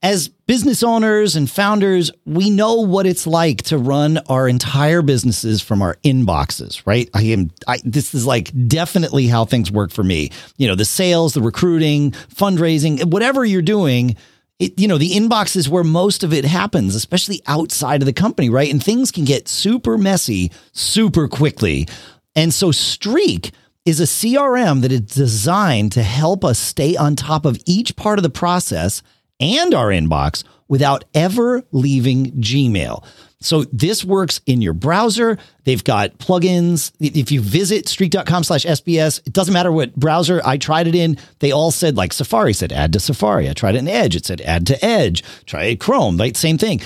As 0.02 0.26
business 0.26 0.82
owners 0.82 1.36
and 1.36 1.48
founders, 1.48 2.10
we 2.26 2.50
know 2.50 2.80
what 2.80 3.06
it's 3.06 3.24
like 3.24 3.62
to 3.64 3.78
run 3.78 4.18
our 4.28 4.48
entire 4.48 5.00
businesses 5.00 5.62
from 5.62 5.80
our 5.80 5.94
inboxes, 6.02 6.84
right? 6.86 7.08
I 7.14 7.22
am, 7.22 7.52
I, 7.68 7.78
this 7.84 8.16
is 8.16 8.26
like 8.26 8.50
definitely 8.66 9.28
how 9.28 9.44
things 9.44 9.70
work 9.70 9.92
for 9.92 10.02
me. 10.02 10.32
You 10.56 10.66
know, 10.66 10.74
the 10.74 10.84
sales, 10.84 11.34
the 11.34 11.40
recruiting, 11.40 12.10
fundraising, 12.34 13.04
whatever 13.04 13.44
you're 13.44 13.62
doing, 13.62 14.16
it, 14.60 14.78
you 14.78 14.86
know, 14.86 14.98
the 14.98 15.12
inbox 15.12 15.56
is 15.56 15.68
where 15.68 15.82
most 15.82 16.22
of 16.22 16.32
it 16.32 16.44
happens, 16.44 16.94
especially 16.94 17.42
outside 17.46 18.02
of 18.02 18.06
the 18.06 18.12
company, 18.12 18.50
right? 18.50 18.70
And 18.70 18.82
things 18.82 19.10
can 19.10 19.24
get 19.24 19.48
super 19.48 19.96
messy 19.96 20.52
super 20.72 21.26
quickly. 21.26 21.88
And 22.36 22.52
so 22.52 22.70
Streak 22.70 23.52
is 23.86 24.00
a 24.00 24.04
CRM 24.04 24.82
that 24.82 24.92
is 24.92 25.00
designed 25.00 25.92
to 25.92 26.02
help 26.02 26.44
us 26.44 26.58
stay 26.58 26.94
on 26.94 27.16
top 27.16 27.46
of 27.46 27.58
each 27.64 27.96
part 27.96 28.18
of 28.18 28.22
the 28.22 28.30
process 28.30 29.02
and 29.40 29.74
our 29.74 29.88
inbox 29.88 30.44
without 30.68 31.04
ever 31.14 31.64
leaving 31.72 32.30
Gmail. 32.32 33.02
So 33.42 33.64
this 33.72 34.04
works 34.04 34.40
in 34.44 34.60
your 34.60 34.74
browser. 34.74 35.38
They've 35.64 35.82
got 35.82 36.18
plugins. 36.18 36.92
If 37.00 37.32
you 37.32 37.40
visit 37.40 37.88
streak.com 37.88 38.44
slash 38.44 38.64
SBS, 38.64 39.26
it 39.26 39.32
doesn't 39.32 39.54
matter 39.54 39.72
what 39.72 39.96
browser 39.96 40.42
I 40.44 40.58
tried 40.58 40.86
it 40.86 40.94
in. 40.94 41.16
They 41.38 41.50
all 41.50 41.70
said 41.70 41.96
like 41.96 42.12
Safari 42.12 42.52
said 42.52 42.72
add 42.72 42.92
to 42.92 43.00
Safari. 43.00 43.48
I 43.48 43.54
tried 43.54 43.76
it 43.76 43.78
in 43.78 43.88
Edge. 43.88 44.14
It 44.14 44.26
said 44.26 44.42
add 44.42 44.66
to 44.66 44.84
Edge. 44.84 45.24
Try 45.46 45.74
Chrome, 45.74 46.18
like 46.18 46.36
same 46.36 46.58
thing. 46.58 46.80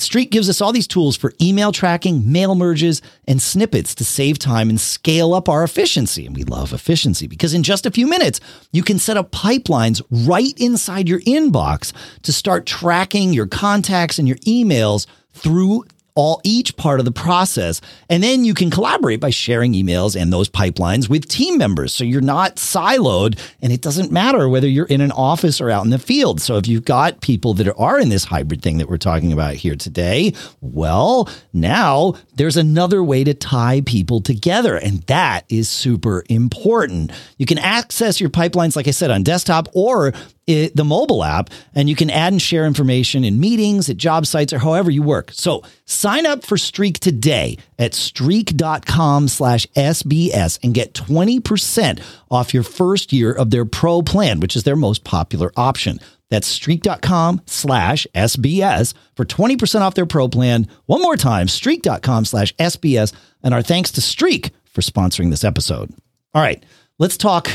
Streak 0.00 0.30
gives 0.30 0.48
us 0.48 0.60
all 0.60 0.72
these 0.72 0.86
tools 0.86 1.16
for 1.16 1.32
email 1.42 1.72
tracking, 1.72 2.30
mail 2.30 2.54
merges, 2.54 3.02
and 3.26 3.42
snippets 3.42 3.96
to 3.96 4.04
save 4.04 4.38
time 4.38 4.70
and 4.70 4.80
scale 4.80 5.34
up 5.34 5.48
our 5.48 5.64
efficiency. 5.64 6.24
And 6.24 6.36
we 6.36 6.44
love 6.44 6.72
efficiency 6.72 7.26
because 7.26 7.52
in 7.52 7.64
just 7.64 7.84
a 7.84 7.90
few 7.90 8.06
minutes, 8.06 8.38
you 8.72 8.84
can 8.84 9.00
set 9.00 9.16
up 9.16 9.32
pipelines 9.32 10.00
right 10.10 10.54
inside 10.56 11.08
your 11.08 11.20
inbox 11.22 11.92
to 12.22 12.32
start 12.32 12.64
tracking 12.64 13.32
your 13.32 13.48
contacts 13.48 14.20
and 14.20 14.28
your 14.28 14.36
emails 14.38 15.06
through 15.32 15.84
all 16.18 16.40
each 16.42 16.76
part 16.76 16.98
of 16.98 17.04
the 17.04 17.12
process. 17.12 17.80
And 18.10 18.24
then 18.24 18.44
you 18.44 18.52
can 18.52 18.72
collaborate 18.72 19.20
by 19.20 19.30
sharing 19.30 19.74
emails 19.74 20.20
and 20.20 20.32
those 20.32 20.48
pipelines 20.48 21.08
with 21.08 21.28
team 21.28 21.56
members. 21.56 21.94
So 21.94 22.02
you're 22.02 22.20
not 22.20 22.56
siloed 22.56 23.38
and 23.62 23.72
it 23.72 23.82
doesn't 23.82 24.10
matter 24.10 24.48
whether 24.48 24.66
you're 24.66 24.86
in 24.86 25.00
an 25.00 25.12
office 25.12 25.60
or 25.60 25.70
out 25.70 25.84
in 25.84 25.90
the 25.90 25.98
field. 25.98 26.40
So 26.40 26.56
if 26.56 26.66
you've 26.66 26.84
got 26.84 27.20
people 27.20 27.54
that 27.54 27.72
are 27.72 28.00
in 28.00 28.08
this 28.08 28.24
hybrid 28.24 28.62
thing 28.62 28.78
that 28.78 28.88
we're 28.88 28.96
talking 28.96 29.32
about 29.32 29.54
here 29.54 29.76
today, 29.76 30.32
well, 30.60 31.28
now 31.52 32.14
there's 32.34 32.56
another 32.56 33.04
way 33.04 33.22
to 33.22 33.32
tie 33.32 33.82
people 33.86 34.20
together. 34.20 34.76
And 34.76 35.02
that 35.02 35.44
is 35.48 35.68
super 35.68 36.24
important. 36.28 37.12
You 37.36 37.46
can 37.46 37.58
access 37.58 38.20
your 38.20 38.30
pipelines, 38.30 38.74
like 38.74 38.88
I 38.88 38.90
said, 38.90 39.12
on 39.12 39.22
desktop 39.22 39.68
or 39.72 40.12
it, 40.48 40.74
the 40.74 40.84
mobile 40.84 41.22
app, 41.22 41.50
and 41.74 41.88
you 41.88 41.94
can 41.94 42.10
add 42.10 42.32
and 42.32 42.42
share 42.42 42.66
information 42.66 43.22
in 43.22 43.38
meetings, 43.38 43.88
at 43.88 43.96
job 43.98 44.26
sites, 44.26 44.52
or 44.52 44.58
however 44.58 44.90
you 44.90 45.02
work. 45.02 45.30
So 45.32 45.62
sign 45.84 46.26
up 46.26 46.44
for 46.44 46.56
Streak 46.56 46.98
today 46.98 47.58
at 47.78 47.94
streak.com 47.94 49.28
slash 49.28 49.66
SBS 49.76 50.58
and 50.64 50.74
get 50.74 50.94
20% 50.94 52.02
off 52.30 52.54
your 52.54 52.62
first 52.62 53.12
year 53.12 53.32
of 53.32 53.50
their 53.50 53.64
pro 53.64 54.02
plan, 54.02 54.40
which 54.40 54.56
is 54.56 54.64
their 54.64 54.76
most 54.76 55.04
popular 55.04 55.52
option. 55.56 56.00
That's 56.30 56.46
streak.com 56.46 57.42
slash 57.46 58.06
SBS 58.14 58.94
for 59.14 59.24
20% 59.24 59.80
off 59.80 59.94
their 59.94 60.06
pro 60.06 60.28
plan. 60.28 60.66
One 60.86 61.02
more 61.02 61.16
time, 61.16 61.48
streak.com 61.48 62.24
slash 62.24 62.54
SBS. 62.56 63.12
And 63.42 63.54
our 63.54 63.62
thanks 63.62 63.92
to 63.92 64.00
Streak 64.00 64.50
for 64.64 64.80
sponsoring 64.80 65.30
this 65.30 65.44
episode. 65.44 65.92
All 66.34 66.42
right, 66.42 66.62
let's 66.98 67.16
talk 67.16 67.50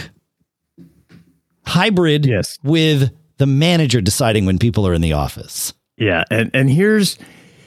hybrid 1.65 2.25
Yes. 2.25 2.59
with 2.63 3.11
the 3.37 3.45
manager 3.45 4.01
deciding 4.01 4.45
when 4.45 4.59
people 4.59 4.87
are 4.87 4.93
in 4.93 5.01
the 5.01 5.13
office. 5.13 5.73
Yeah, 5.97 6.23
and 6.31 6.49
and 6.53 6.69
here's 6.69 7.17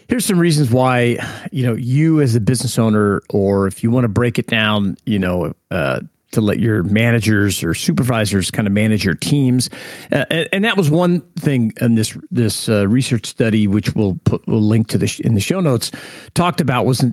here's 0.08 0.24
some 0.24 0.38
reasons 0.38 0.70
why 0.70 1.18
you 1.52 1.64
know 1.66 1.74
you 1.74 2.20
as 2.20 2.34
a 2.34 2.40
business 2.40 2.78
owner, 2.78 3.22
or 3.30 3.66
if 3.66 3.82
you 3.82 3.90
want 3.90 4.04
to 4.04 4.08
break 4.08 4.38
it 4.38 4.46
down, 4.46 4.96
you 5.06 5.18
know, 5.18 5.54
uh, 5.70 6.00
to 6.32 6.40
let 6.40 6.58
your 6.58 6.82
managers 6.82 7.62
or 7.62 7.72
supervisors 7.72 8.50
kind 8.50 8.66
of 8.66 8.72
manage 8.74 9.04
your 9.04 9.14
teams, 9.14 9.70
uh, 10.12 10.24
and, 10.30 10.48
and 10.52 10.64
that 10.64 10.76
was 10.76 10.90
one 10.90 11.20
thing 11.38 11.72
in 11.80 11.94
this 11.94 12.16
this 12.30 12.68
uh, 12.68 12.86
research 12.88 13.26
study, 13.26 13.66
which 13.66 13.94
we'll 13.94 14.18
put 14.24 14.46
we'll 14.46 14.60
link 14.60 14.88
to 14.88 14.98
the 14.98 15.06
sh- 15.06 15.20
in 15.20 15.34
the 15.34 15.40
show 15.40 15.60
notes, 15.60 15.90
talked 16.34 16.60
about 16.60 16.84
was 16.84 17.04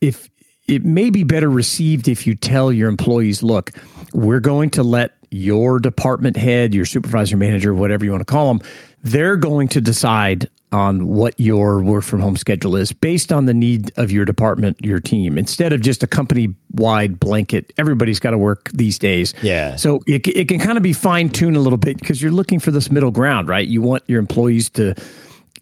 if 0.00 0.28
it 0.68 0.84
may 0.84 1.10
be 1.10 1.24
better 1.24 1.50
received 1.50 2.06
if 2.06 2.26
you 2.26 2.34
tell 2.34 2.70
your 2.72 2.88
employees, 2.88 3.42
look, 3.42 3.72
we're 4.12 4.40
going 4.40 4.70
to 4.70 4.82
let 4.82 5.12
your 5.30 5.78
department 5.78 6.36
head, 6.36 6.74
your 6.74 6.84
supervisor, 6.84 7.36
manager, 7.36 7.74
whatever 7.74 8.04
you 8.04 8.10
want 8.10 8.20
to 8.20 8.30
call 8.30 8.48
them, 8.48 8.66
they're 9.02 9.36
going 9.36 9.68
to 9.68 9.80
decide 9.80 10.48
on 10.72 11.08
what 11.08 11.38
your 11.38 11.82
work 11.82 12.04
from 12.04 12.20
home 12.20 12.36
schedule 12.36 12.76
is 12.76 12.92
based 12.92 13.32
on 13.32 13.46
the 13.46 13.54
need 13.54 13.90
of 13.96 14.12
your 14.12 14.24
department, 14.24 14.76
your 14.84 15.00
team, 15.00 15.36
instead 15.36 15.72
of 15.72 15.80
just 15.80 16.02
a 16.02 16.06
company 16.06 16.54
wide 16.72 17.18
blanket. 17.18 17.72
Everybody's 17.76 18.20
got 18.20 18.30
to 18.30 18.38
work 18.38 18.70
these 18.72 18.98
days. 18.98 19.34
Yeah. 19.42 19.76
So 19.76 20.00
it, 20.06 20.26
it 20.28 20.48
can 20.48 20.60
kind 20.60 20.76
of 20.76 20.82
be 20.82 20.92
fine 20.92 21.28
tuned 21.28 21.56
a 21.56 21.60
little 21.60 21.78
bit 21.78 21.98
because 21.98 22.22
you're 22.22 22.30
looking 22.30 22.60
for 22.60 22.70
this 22.70 22.90
middle 22.90 23.10
ground, 23.10 23.48
right? 23.48 23.66
You 23.66 23.82
want 23.82 24.04
your 24.06 24.20
employees 24.20 24.70
to 24.70 24.94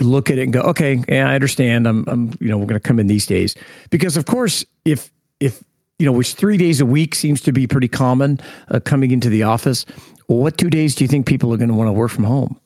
look 0.00 0.30
at 0.30 0.38
it 0.38 0.42
and 0.42 0.52
go, 0.52 0.60
okay, 0.60 1.02
yeah, 1.08 1.30
I 1.30 1.34
understand. 1.34 1.86
I'm, 1.86 2.04
I'm 2.06 2.32
you 2.40 2.48
know, 2.48 2.58
we're 2.58 2.66
going 2.66 2.80
to 2.80 2.86
come 2.86 2.98
in 2.98 3.06
these 3.06 3.26
days 3.26 3.54
because, 3.90 4.16
of 4.16 4.26
course, 4.26 4.64
if 4.84 5.10
if 5.40 5.62
you 5.98 6.06
know, 6.06 6.12
which 6.12 6.34
three 6.34 6.56
days 6.56 6.80
a 6.80 6.86
week 6.86 7.14
seems 7.14 7.40
to 7.42 7.52
be 7.52 7.66
pretty 7.66 7.88
common 7.88 8.40
uh, 8.68 8.80
coming 8.80 9.10
into 9.10 9.28
the 9.28 9.42
office. 9.42 9.84
Well, 10.28 10.38
what 10.38 10.58
two 10.58 10.70
days 10.70 10.94
do 10.94 11.04
you 11.04 11.08
think 11.08 11.26
people 11.26 11.52
are 11.52 11.56
going 11.56 11.68
to 11.68 11.74
want 11.74 11.88
to 11.88 11.92
work 11.92 12.10
from 12.10 12.24
home? 12.24 12.60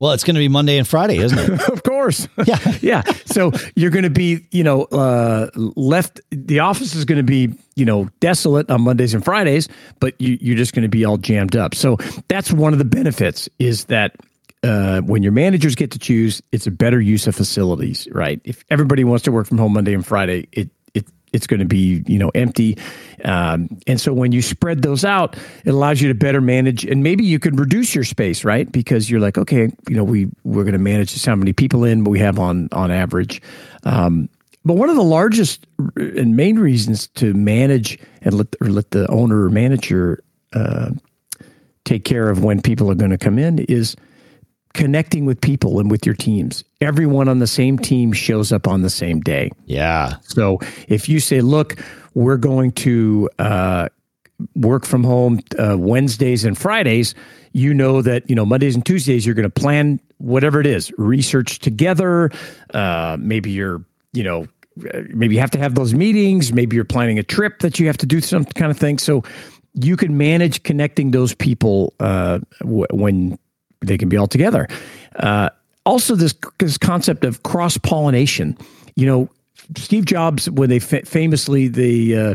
Well, 0.00 0.12
it's 0.12 0.22
going 0.22 0.36
to 0.36 0.40
be 0.40 0.48
Monday 0.48 0.78
and 0.78 0.86
Friday, 0.86 1.16
isn't 1.18 1.38
it? 1.38 1.68
of 1.68 1.82
course. 1.82 2.28
Yeah. 2.46 2.58
yeah. 2.80 3.02
So 3.26 3.50
you're 3.74 3.90
going 3.90 4.04
to 4.04 4.10
be, 4.10 4.46
you 4.52 4.62
know, 4.62 4.84
uh, 4.84 5.50
left. 5.54 6.20
The 6.30 6.60
office 6.60 6.94
is 6.94 7.04
going 7.04 7.16
to 7.16 7.24
be, 7.24 7.52
you 7.74 7.84
know, 7.84 8.08
desolate 8.20 8.70
on 8.70 8.82
Mondays 8.82 9.12
and 9.12 9.24
Fridays, 9.24 9.68
but 9.98 10.14
you, 10.20 10.38
you're 10.40 10.56
just 10.56 10.72
going 10.72 10.84
to 10.84 10.88
be 10.88 11.04
all 11.04 11.16
jammed 11.16 11.56
up. 11.56 11.74
So 11.74 11.96
that's 12.28 12.52
one 12.52 12.72
of 12.72 12.78
the 12.78 12.84
benefits 12.84 13.48
is 13.58 13.86
that 13.86 14.14
uh, 14.62 15.00
when 15.00 15.22
your 15.24 15.32
managers 15.32 15.74
get 15.74 15.90
to 15.92 15.98
choose, 15.98 16.42
it's 16.52 16.66
a 16.66 16.70
better 16.70 17.00
use 17.00 17.26
of 17.26 17.34
facilities, 17.34 18.06
right? 18.12 18.40
If 18.44 18.64
everybody 18.70 19.02
wants 19.02 19.24
to 19.24 19.32
work 19.32 19.46
from 19.48 19.58
home 19.58 19.72
Monday 19.72 19.94
and 19.94 20.06
Friday, 20.06 20.46
it 20.52 20.52
it 20.52 20.70
it's 21.32 21.46
going 21.46 21.60
to 21.60 21.66
be 21.66 22.02
you 22.06 22.18
know 22.18 22.30
empty, 22.30 22.76
um, 23.24 23.68
and 23.86 24.00
so 24.00 24.12
when 24.12 24.32
you 24.32 24.42
spread 24.42 24.82
those 24.82 25.04
out, 25.04 25.36
it 25.64 25.70
allows 25.70 26.00
you 26.00 26.08
to 26.08 26.14
better 26.14 26.40
manage, 26.40 26.84
and 26.84 27.02
maybe 27.02 27.24
you 27.24 27.38
could 27.38 27.58
reduce 27.58 27.94
your 27.94 28.04
space, 28.04 28.44
right? 28.44 28.70
Because 28.70 29.10
you're 29.10 29.20
like, 29.20 29.38
okay, 29.38 29.70
you 29.88 29.96
know, 29.96 30.04
we 30.04 30.28
we're 30.44 30.64
going 30.64 30.72
to 30.72 30.78
manage 30.78 31.12
this 31.12 31.24
how 31.24 31.36
many 31.36 31.52
people 31.52 31.84
in 31.84 32.04
but 32.04 32.10
we 32.10 32.18
have 32.18 32.38
on 32.38 32.68
on 32.72 32.90
average. 32.90 33.42
Um, 33.84 34.28
but 34.64 34.74
one 34.74 34.90
of 34.90 34.96
the 34.96 35.02
largest 35.02 35.66
and 35.96 36.36
main 36.36 36.58
reasons 36.58 37.06
to 37.08 37.32
manage 37.34 37.98
and 38.22 38.34
let 38.34 38.54
or 38.60 38.68
let 38.68 38.90
the 38.90 39.10
owner 39.10 39.44
or 39.44 39.50
manager 39.50 40.22
uh, 40.52 40.90
take 41.84 42.04
care 42.04 42.28
of 42.28 42.44
when 42.44 42.60
people 42.60 42.90
are 42.90 42.94
going 42.94 43.10
to 43.10 43.18
come 43.18 43.38
in 43.38 43.60
is 43.60 43.96
connecting 44.74 45.24
with 45.24 45.40
people 45.40 45.80
and 45.80 45.90
with 45.90 46.06
your 46.06 46.14
teams. 46.14 46.64
Everyone 46.80 47.28
on 47.28 47.38
the 47.38 47.46
same 47.46 47.78
team 47.78 48.12
shows 48.12 48.52
up 48.52 48.68
on 48.68 48.82
the 48.82 48.90
same 48.90 49.20
day. 49.20 49.50
Yeah. 49.66 50.16
So 50.22 50.60
if 50.88 51.08
you 51.08 51.20
say, 51.20 51.40
look, 51.40 51.76
we're 52.14 52.36
going 52.36 52.72
to 52.72 53.28
uh, 53.38 53.88
work 54.54 54.86
from 54.86 55.04
home 55.04 55.40
uh, 55.58 55.76
Wednesdays 55.78 56.44
and 56.44 56.56
Fridays, 56.56 57.14
you 57.52 57.74
know 57.74 58.02
that, 58.02 58.28
you 58.28 58.36
know, 58.36 58.46
Mondays 58.46 58.74
and 58.74 58.84
Tuesdays, 58.84 59.24
you're 59.26 59.34
going 59.34 59.50
to 59.50 59.60
plan 59.60 60.00
whatever 60.18 60.60
it 60.60 60.66
is, 60.66 60.92
research 60.98 61.58
together. 61.60 62.30
Uh, 62.74 63.16
maybe 63.18 63.50
you're, 63.50 63.84
you 64.12 64.22
know, 64.22 64.46
maybe 65.12 65.34
you 65.34 65.40
have 65.40 65.50
to 65.50 65.58
have 65.58 65.74
those 65.74 65.94
meetings. 65.94 66.52
Maybe 66.52 66.76
you're 66.76 66.84
planning 66.84 67.18
a 67.18 67.22
trip 67.22 67.60
that 67.60 67.78
you 67.80 67.86
have 67.86 67.96
to 67.98 68.06
do 68.06 68.20
some 68.20 68.44
kind 68.44 68.70
of 68.70 68.78
thing. 68.78 68.98
So 68.98 69.24
you 69.74 69.96
can 69.96 70.16
manage 70.16 70.62
connecting 70.62 71.10
those 71.10 71.34
people 71.34 71.94
uh, 72.00 72.40
w- 72.60 72.86
when 72.90 73.38
they 73.80 73.98
can 73.98 74.08
be 74.08 74.16
all 74.16 74.26
together. 74.26 74.68
Uh, 75.16 75.50
also, 75.84 76.14
this 76.14 76.34
this 76.58 76.78
concept 76.78 77.24
of 77.24 77.42
cross 77.42 77.78
pollination. 77.78 78.56
You 78.94 79.06
know, 79.06 79.28
Steve 79.76 80.04
Jobs, 80.04 80.50
when 80.50 80.68
they 80.68 80.78
fa- 80.78 81.06
famously 81.06 81.68
they 81.68 82.14
uh, 82.14 82.34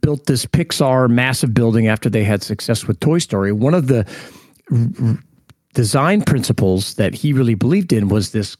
built 0.00 0.26
this 0.26 0.46
Pixar 0.46 1.08
massive 1.08 1.54
building 1.54 1.88
after 1.88 2.10
they 2.10 2.24
had 2.24 2.42
success 2.42 2.86
with 2.86 3.00
Toy 3.00 3.18
Story. 3.18 3.52
One 3.52 3.74
of 3.74 3.86
the 3.86 4.06
r- 4.70 5.18
design 5.74 6.22
principles 6.22 6.94
that 6.94 7.14
he 7.14 7.32
really 7.32 7.54
believed 7.54 7.92
in 7.92 8.08
was 8.08 8.32
this 8.32 8.56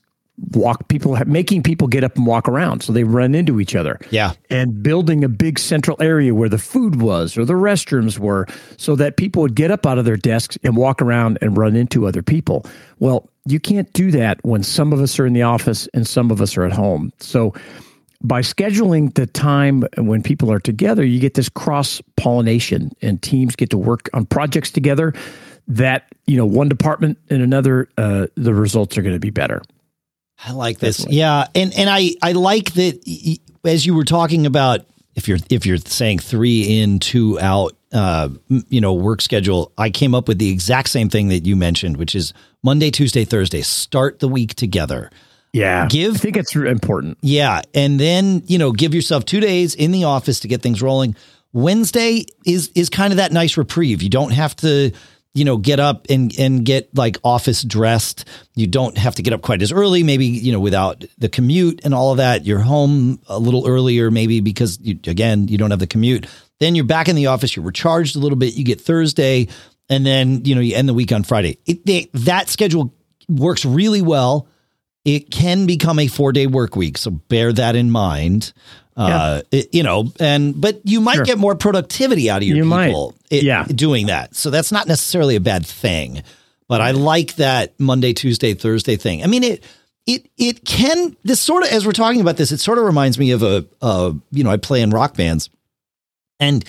walk 0.53 0.89
people 0.89 1.17
making 1.27 1.63
people 1.63 1.89
get 1.89 2.05
up 2.05 2.15
and 2.17 2.27
walk 2.27 2.47
around 2.47 2.83
so 2.83 2.93
they 2.93 3.05
run 3.05 3.35
into 3.35 3.59
each 3.59 3.75
other 3.75 3.99
Yeah. 4.11 4.33
and 4.51 4.83
building 4.83 5.25
a 5.25 5.29
big 5.29 5.59
central 5.59 5.97
area 6.01 6.35
where 6.35 6.51
the 6.51 6.59
food 6.59 7.01
was 7.01 7.39
or 7.39 7.45
the 7.47 7.55
restrooms 7.55 8.19
were 8.19 8.47
so 8.77 8.97
that 8.97 9.17
people 9.17 9.41
would 9.43 9.55
get 9.55 9.71
up 9.71 9.87
out 9.87 9.97
of 9.99 10.05
their 10.05 10.19
desks 10.19 10.59
and 10.63 10.77
walk 10.77 11.01
around 11.01 11.39
and 11.41 11.57
run 11.57 11.75
into 11.75 12.07
other 12.07 12.23
people. 12.23 12.67
Well, 12.99 13.31
you 13.47 13.59
can't 13.59 13.91
do 13.95 14.11
that 14.11 14.39
when 14.45 14.63
some 14.63 14.93
of 14.93 15.01
us 15.01 15.19
are 15.19 15.25
in 15.25 15.33
the 15.33 15.43
office 15.43 15.89
and 15.95 16.07
some 16.07 16.31
of 16.31 16.43
us 16.43 16.57
are 16.59 16.65
at 16.65 16.73
home. 16.73 17.13
So 17.19 17.55
by 18.23 18.43
scheduling 18.43 19.15
the 19.15 19.27
time 19.27 19.85
when 19.97 20.23
people 20.23 20.51
are 20.53 20.61
together, 20.61 21.05
you 21.05 21.19
get 21.19 21.35
this 21.35 21.49
cross 21.49 22.03
pollination 22.17 22.91
and 23.01 23.23
teams 23.23 23.57
get 23.57 23.71
to 23.71 23.79
work 23.79 24.11
on 24.13 24.27
projects 24.27 24.71
together 24.71 25.15
that, 25.69 26.09
you 26.27 26.37
know, 26.37 26.47
one 26.47 26.69
department 26.69 27.19
and 27.31 27.43
another, 27.43 27.89
uh, 27.99 28.27
the 28.35 28.53
results 28.55 28.99
are 28.99 29.03
going 29.03 29.15
to 29.15 29.21
be 29.21 29.31
better. 29.31 29.63
I 30.45 30.53
like 30.53 30.79
this. 30.79 31.07
Yeah, 31.09 31.47
and 31.55 31.73
and 31.75 31.89
I 31.91 32.11
I 32.23 32.33
like 32.33 32.75
that 32.75 33.03
y- 33.07 33.19
y- 33.65 33.71
as 33.71 33.87
you 33.87 33.95
were 33.95 34.05
talking 34.05 34.47
about 34.47 34.87
if 35.15 35.29
you're 35.29 35.39
if 35.51 35.65
you're 35.67 35.79
saying 35.79 36.19
three 36.19 36.81
in 36.81 36.99
two 36.99 37.41
out, 37.41 37.73
uh, 37.93 38.29
you 38.69 38.81
know, 38.81 38.93
work 38.95 39.23
schedule. 39.23 39.73
I 39.79 39.91
came 39.91 40.15
up 40.15 40.29
with 40.29 40.39
the 40.39 40.51
exact 40.51 40.91
same 40.91 41.09
thing 41.09 41.29
that 41.29 41.47
you 41.47 41.57
mentioned, 41.57 41.97
which 41.97 42.15
is 42.15 42.33
Monday, 42.63 42.91
Tuesday, 42.91 43.25
Thursday. 43.25 43.63
Start 43.63 44.19
the 44.19 44.29
week 44.29 44.55
together. 44.55 45.11
Yeah. 45.53 45.87
Give- 45.89 46.15
I 46.15 46.19
think 46.19 46.37
it's 46.37 46.55
important. 46.55 47.17
Yeah, 47.23 47.63
and 47.75 47.99
then 47.99 48.43
you 48.47 48.59
know, 48.59 48.73
give 48.73 48.95
yourself 48.95 49.25
two 49.25 49.41
days 49.41 49.75
in 49.75 49.91
the 49.91 50.05
office 50.05 50.41
to 50.41 50.49
get 50.49 50.61
things 50.63 50.83
rolling. 50.83 51.17
Wednesday 51.55 52.27
is 52.45 52.71
is 52.75 52.91
kind 52.91 53.13
of 53.13 53.17
that 53.17 53.33
nice 53.33 53.57
reprieve. 53.57 54.03
You 54.03 54.11
don't 54.11 54.33
have 54.33 54.55
to, 54.57 54.93
you 55.37 55.45
know, 55.45 55.57
get 55.57 55.79
up 55.79 56.07
and 56.09 56.37
and 56.39 56.65
get 56.65 56.95
like 56.97 57.19
office 57.23 57.63
dressed. 57.63 58.25
You 58.55 58.67
don't 58.67 58.97
have 58.97 59.15
to 59.17 59.23
get 59.23 59.33
up 59.33 59.43
quite 59.43 59.63
as 59.63 59.71
early. 59.71 60.03
Maybe 60.03 60.27
you 60.27 60.53
know, 60.53 60.61
without 60.61 61.05
the 61.19 61.29
commute 61.29 61.81
and 61.85 61.95
all 61.95 62.11
of 62.13 62.17
that, 62.17 62.47
you're 62.47 62.61
home 62.61 63.21
a 63.29 63.39
little 63.39 63.69
earlier. 63.69 64.11
Maybe 64.11 64.41
because 64.41 64.79
you, 64.81 64.99
again, 65.07 65.49
you 65.49 65.59
don't 65.59 65.71
have 65.71 65.81
the 65.81 65.87
commute. 65.87 66.27
Then 66.59 66.75
you're 66.75 66.85
back 66.85 67.09
in 67.09 67.17
the 67.17 67.27
office. 67.27 67.55
You're 67.55 67.65
recharged 67.65 68.17
a 68.17 68.19
little 68.19 68.39
bit. 68.39 68.55
You 68.55 68.65
get 68.65 68.81
Thursday, 68.81 69.49
and 69.91 70.07
then 70.07 70.45
you 70.45 70.55
know 70.55 70.61
you 70.61 70.75
end 70.75 70.89
the 70.89 70.95
week 70.95 71.13
on 71.13 71.23
Friday. 71.23 71.59
It, 71.67 71.85
they, 71.85 72.09
that 72.15 72.49
schedule 72.49 72.95
works 73.29 73.65
really 73.65 74.03
well 74.03 74.49
it 75.07 75.31
can 75.31 75.67
become 75.67 76.01
a 76.01 76.09
four 76.09 76.33
day 76.33 76.49
work 76.49 76.75
week. 76.75 76.99
So 76.99 77.13
bear 77.13 77.53
that 77.53 77.77
in 77.77 77.93
mind. 77.93 78.53
Uh, 78.97 79.43
it- 79.51 79.69
you 79.75 79.83
know, 79.83 80.11
and 80.19 80.59
but 80.59 80.81
you 80.85 81.01
might 81.01 81.17
Sure. 81.17 81.25
get 81.25 81.39
more 81.39 81.55
productivity 81.55 82.31
out 82.31 82.39
of 82.43 82.49
your 82.49 82.57
You 82.57 82.63
people 82.65 83.15
it- 83.31 83.43
Yeah. 83.45 83.65
doing 83.65 84.07
that. 84.07 84.35
So 84.35 84.49
that's 84.51 84.73
not 84.73 84.87
necessarily 84.89 85.37
a 85.37 85.41
bad 85.41 85.67
thing. 85.67 86.23
But 86.69 86.81
I 86.81 86.91
like 86.93 87.37
that 87.37 87.79
Monday, 87.79 88.13
Tuesday, 88.13 88.55
Thursday 88.55 88.97
thing. 88.97 89.23
I 89.23 89.27
mean, 89.27 89.45
it 89.45 89.63
it 90.07 90.27
it 90.39 90.65
can 90.65 91.15
this 91.25 91.41
sort 91.41 91.63
of 91.63 91.69
as 91.69 91.85
we're 91.85 91.93
talking 91.93 92.21
about 92.21 92.37
this, 92.39 92.53
it 92.53 92.59
sort 92.61 92.79
of 92.79 92.85
reminds 92.85 93.19
me 93.19 93.33
of 93.33 93.43
a 93.43 93.65
uh, 93.83 94.13
you 94.33 94.43
know, 94.45 94.51
I 94.51 94.57
play 94.57 94.81
in 94.81 94.91
rock 94.91 95.17
bands. 95.17 95.51
And 96.41 96.65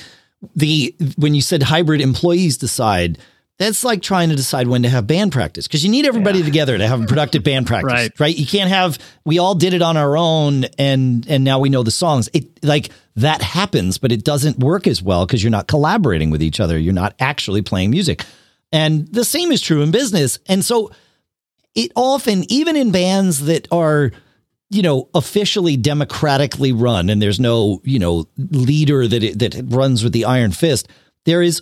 the 0.56 0.94
when 1.18 1.34
you 1.34 1.42
said 1.42 1.64
hybrid 1.64 2.02
employees 2.02 2.58
decide, 2.58 3.18
that's 3.60 3.84
like 3.84 4.02
trying 4.02 4.30
to 4.30 4.36
decide 4.36 4.68
when 4.68 4.84
to 4.84 4.90
have 4.90 5.08
band 5.08 5.32
practice 5.32 5.68
because 5.68 5.84
you 5.84 5.90
need 5.90 6.06
everybody 6.06 6.44
together 6.44 6.78
to 6.78 6.88
have 6.88 7.02
a 7.02 7.06
productive 7.08 7.44
band 7.44 7.66
practice, 7.72 7.92
Right. 7.92 8.20
right? 8.20 8.36
You 8.38 8.46
can't 8.46 8.70
have 8.70 9.00
we 9.26 9.40
all 9.40 9.56
did 9.56 9.74
it 9.74 9.82
on 9.82 9.98
our 9.98 10.16
own 10.18 10.66
and 10.78 11.26
and 11.28 11.44
now 11.44 11.60
we 11.60 11.70
know 11.70 11.84
the 11.84 11.92
songs. 11.92 12.30
It 12.34 12.64
like 12.64 12.90
that 13.16 13.42
happens, 13.42 13.98
but 13.98 14.12
it 14.12 14.24
doesn't 14.24 14.60
work 14.60 14.86
as 14.86 15.02
well 15.02 15.26
because 15.26 15.44
you're 15.44 15.50
not 15.52 15.68
collaborating 15.68 16.30
with 16.30 16.44
each 16.44 16.60
other. 16.60 16.78
You're 16.78 16.94
not 16.94 17.16
actually 17.20 17.62
playing 17.64 17.90
music. 17.90 18.24
And 18.72 19.08
the 19.08 19.24
same 19.26 19.52
is 19.52 19.62
true 19.62 19.82
in 19.82 19.92
business. 19.92 20.38
And 20.48 20.64
so 20.64 20.92
it 21.74 21.92
often, 21.96 22.44
even 22.52 22.76
in 22.76 22.92
bands 22.92 23.46
that 23.46 23.68
are, 23.72 24.12
you 24.70 24.82
know, 24.82 25.10
officially 25.16 25.78
democratically 25.78 26.74
run, 26.74 27.10
and 27.10 27.22
there's 27.22 27.40
no, 27.40 27.82
you 27.86 27.98
know, 27.98 28.28
leader 28.38 29.08
that 29.08 29.24
it, 29.24 29.40
that 29.40 29.56
runs 29.74 30.04
with 30.04 30.12
the 30.14 30.26
iron 30.26 30.52
fist. 30.52 30.88
There 31.26 31.42
is 31.42 31.62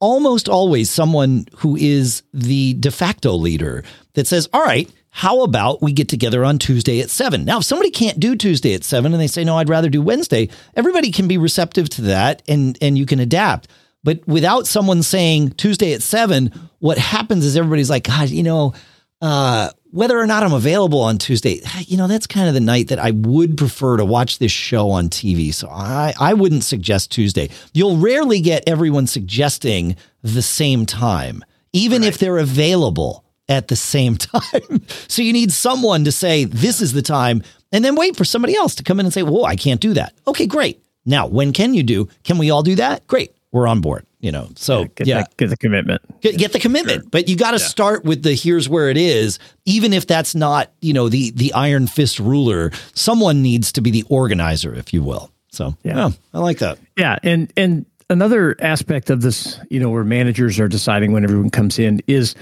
almost 0.00 0.48
always 0.48 0.90
someone 0.90 1.46
who 1.58 1.76
is 1.76 2.22
the 2.32 2.74
de 2.74 2.90
facto 2.90 3.32
leader 3.32 3.84
that 4.14 4.26
says, 4.26 4.48
all 4.52 4.62
right, 4.62 4.90
how 5.10 5.42
about 5.42 5.80
we 5.80 5.92
get 5.92 6.08
together 6.08 6.44
on 6.44 6.58
Tuesday 6.58 7.00
at 7.00 7.08
seven? 7.08 7.44
Now, 7.44 7.58
if 7.58 7.64
somebody 7.64 7.90
can't 7.90 8.18
do 8.18 8.34
Tuesday 8.34 8.74
at 8.74 8.82
seven 8.82 9.12
and 9.12 9.20
they 9.20 9.28
say, 9.28 9.44
no, 9.44 9.56
I'd 9.58 9.68
rather 9.68 9.88
do 9.88 10.02
Wednesday, 10.02 10.48
everybody 10.74 11.12
can 11.12 11.28
be 11.28 11.38
receptive 11.38 11.88
to 11.90 12.02
that 12.02 12.42
and, 12.48 12.76
and 12.80 12.98
you 12.98 13.06
can 13.06 13.20
adapt. 13.20 13.68
But 14.02 14.26
without 14.26 14.66
someone 14.66 15.02
saying 15.02 15.52
Tuesday 15.52 15.94
at 15.94 16.02
seven, 16.02 16.52
what 16.80 16.98
happens 16.98 17.44
is 17.44 17.56
everybody's 17.56 17.90
like, 17.90 18.04
God, 18.04 18.28
you 18.28 18.42
know, 18.42 18.74
uh, 19.20 19.70
whether 19.90 20.18
or 20.18 20.26
not 20.26 20.42
I'm 20.42 20.52
available 20.52 21.00
on 21.00 21.18
Tuesday, 21.18 21.60
you 21.80 21.96
know, 21.96 22.08
that's 22.08 22.26
kind 22.26 22.48
of 22.48 22.54
the 22.54 22.60
night 22.60 22.88
that 22.88 22.98
I 22.98 23.12
would 23.12 23.56
prefer 23.56 23.96
to 23.96 24.04
watch 24.04 24.38
this 24.38 24.50
show 24.50 24.90
on 24.90 25.08
TV. 25.08 25.54
So 25.54 25.68
I, 25.68 26.12
I 26.18 26.34
wouldn't 26.34 26.64
suggest 26.64 27.12
Tuesday. 27.12 27.48
You'll 27.72 27.96
rarely 27.98 28.40
get 28.40 28.68
everyone 28.68 29.06
suggesting 29.06 29.96
the 30.22 30.42
same 30.42 30.84
time, 30.84 31.44
even 31.72 32.02
right. 32.02 32.08
if 32.08 32.18
they're 32.18 32.38
available 32.38 33.24
at 33.48 33.68
the 33.68 33.76
same 33.76 34.16
time. 34.18 34.84
so 35.08 35.22
you 35.22 35.32
need 35.32 35.52
someone 35.52 36.04
to 36.04 36.12
say, 36.12 36.44
this 36.44 36.80
is 36.80 36.92
the 36.92 37.02
time, 37.02 37.42
and 37.70 37.84
then 37.84 37.94
wait 37.94 38.16
for 38.16 38.24
somebody 38.24 38.56
else 38.56 38.74
to 38.76 38.82
come 38.82 38.98
in 38.98 39.06
and 39.06 39.12
say, 39.12 39.22
whoa, 39.22 39.44
I 39.44 39.56
can't 39.56 39.80
do 39.80 39.94
that. 39.94 40.12
Okay, 40.26 40.46
great. 40.46 40.82
Now, 41.06 41.26
when 41.26 41.52
can 41.52 41.74
you 41.74 41.82
do? 41.82 42.08
Can 42.24 42.38
we 42.38 42.50
all 42.50 42.62
do 42.62 42.74
that? 42.76 43.06
Great. 43.06 43.32
We're 43.52 43.68
on 43.68 43.80
board 43.80 44.06
you 44.24 44.32
know 44.32 44.48
so 44.56 44.80
yeah 44.80 44.86
get, 44.96 45.06
yeah. 45.06 45.22
The, 45.22 45.28
get 45.36 45.50
the 45.50 45.56
commitment 45.58 46.20
get, 46.22 46.38
get 46.38 46.52
the 46.52 46.58
commitment 46.58 47.02
sure. 47.02 47.10
but 47.10 47.28
you 47.28 47.36
got 47.36 47.50
to 47.50 47.58
yeah. 47.58 47.66
start 47.66 48.04
with 48.04 48.22
the 48.22 48.34
here's 48.34 48.68
where 48.68 48.88
it 48.88 48.96
is 48.96 49.38
even 49.66 49.92
if 49.92 50.06
that's 50.06 50.34
not 50.34 50.72
you 50.80 50.94
know 50.94 51.10
the 51.10 51.30
the 51.32 51.52
iron 51.52 51.86
fist 51.86 52.18
ruler 52.18 52.72
someone 52.94 53.42
needs 53.42 53.70
to 53.72 53.82
be 53.82 53.90
the 53.90 54.02
organizer 54.08 54.74
if 54.74 54.94
you 54.94 55.02
will 55.02 55.30
so 55.50 55.76
yeah, 55.82 55.96
yeah 55.96 56.10
i 56.32 56.38
like 56.38 56.58
that 56.58 56.78
yeah 56.96 57.18
and 57.22 57.52
and 57.56 57.84
another 58.08 58.56
aspect 58.60 59.10
of 59.10 59.20
this 59.20 59.60
you 59.68 59.78
know 59.78 59.90
where 59.90 60.04
managers 60.04 60.58
are 60.58 60.68
deciding 60.68 61.12
when 61.12 61.22
everyone 61.22 61.50
comes 61.50 61.78
in 61.78 62.00
is 62.06 62.34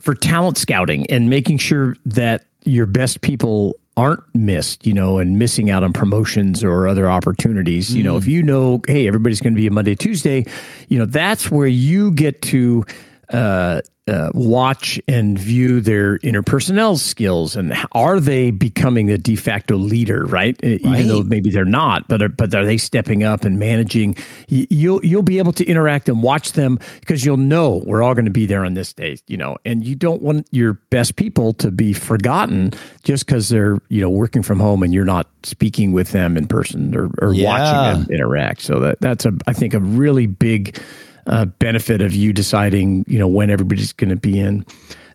for 0.00 0.14
talent 0.16 0.58
scouting 0.58 1.06
and 1.06 1.30
making 1.30 1.58
sure 1.58 1.96
that 2.04 2.44
your 2.64 2.86
best 2.86 3.20
people 3.20 3.76
aren't 3.96 4.22
missed, 4.34 4.86
you 4.86 4.92
know, 4.92 5.18
and 5.18 5.38
missing 5.38 5.70
out 5.70 5.84
on 5.84 5.92
promotions 5.92 6.64
or 6.64 6.88
other 6.88 7.08
opportunities. 7.08 7.90
Mm. 7.90 7.94
You 7.94 8.02
know, 8.02 8.16
if 8.16 8.24
mm. 8.24 8.28
you 8.28 8.42
know, 8.42 8.80
hey, 8.86 9.06
everybody's 9.06 9.40
going 9.40 9.54
to 9.54 9.60
be 9.60 9.66
a 9.66 9.70
Monday, 9.70 9.94
Tuesday, 9.94 10.46
you 10.88 10.98
know, 10.98 11.06
that's 11.06 11.50
where 11.50 11.66
you 11.66 12.10
get 12.10 12.42
to 12.42 12.84
uh, 13.30 13.80
uh, 14.06 14.30
watch 14.34 15.00
and 15.08 15.38
view 15.38 15.80
their 15.80 16.18
interpersonnel 16.18 16.98
skills 16.98 17.56
and 17.56 17.74
are 17.92 18.20
they 18.20 18.50
becoming 18.50 19.10
a 19.10 19.16
de 19.16 19.34
facto 19.34 19.76
leader, 19.76 20.26
right? 20.26 20.60
right? 20.62 20.80
Even 20.80 21.08
though 21.08 21.22
maybe 21.22 21.50
they're 21.50 21.64
not, 21.64 22.06
but 22.06 22.20
are, 22.20 22.28
but 22.28 22.54
are 22.54 22.66
they 22.66 22.76
stepping 22.76 23.22
up 23.24 23.44
and 23.44 23.58
managing? 23.58 24.14
You'll 24.48 25.02
you'll 25.04 25.22
be 25.22 25.38
able 25.38 25.52
to 25.54 25.64
interact 25.64 26.08
and 26.10 26.22
watch 26.22 26.52
them 26.52 26.78
because 27.00 27.24
you'll 27.24 27.38
know 27.38 27.82
we're 27.86 28.02
all 28.02 28.14
going 28.14 28.26
to 28.26 28.30
be 28.30 28.44
there 28.44 28.64
on 28.64 28.74
this 28.74 28.92
day, 28.92 29.16
you 29.26 29.38
know. 29.38 29.56
And 29.64 29.86
you 29.86 29.94
don't 29.94 30.20
want 30.20 30.48
your 30.50 30.74
best 30.90 31.16
people 31.16 31.54
to 31.54 31.70
be 31.70 31.94
forgotten 31.94 32.72
just 33.04 33.24
because 33.24 33.48
they're 33.48 33.78
you 33.88 34.02
know 34.02 34.10
working 34.10 34.42
from 34.42 34.60
home 34.60 34.82
and 34.82 34.92
you're 34.92 35.06
not 35.06 35.28
speaking 35.44 35.92
with 35.92 36.10
them 36.10 36.36
in 36.36 36.46
person 36.46 36.94
or, 36.94 37.10
or 37.22 37.32
yeah. 37.32 37.48
watching 37.48 38.02
them 38.02 38.14
interact. 38.14 38.60
So 38.60 38.80
that 38.80 39.00
that's 39.00 39.24
a 39.24 39.32
I 39.46 39.54
think 39.54 39.72
a 39.72 39.80
really 39.80 40.26
big 40.26 40.78
uh, 41.26 41.46
benefit 41.46 42.00
of 42.00 42.14
you 42.14 42.32
deciding, 42.32 43.04
you 43.08 43.18
know, 43.18 43.28
when 43.28 43.50
everybody's 43.50 43.92
going 43.92 44.10
to 44.10 44.16
be 44.16 44.38
in. 44.38 44.64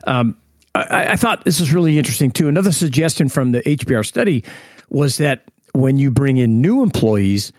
Um, 0.06 0.38
I, 0.76 1.12
I, 1.12 1.15
thought 1.15 1.45
this 1.45 1.60
was 1.60 1.74
really 1.74 1.98
interesting 1.98 2.32
too. 2.32 2.48
Another 2.48 2.72
suggestion 2.72 3.28
from 3.28 3.52
the 3.52 3.62
HBR 3.62 4.06
study 4.06 4.43
was 4.89 5.17
that 5.17 5.43
when 5.74 5.98
you 5.98 6.10
bring 6.12 6.38
in 6.38 6.62
new 6.62 6.84
employees, 6.84 7.52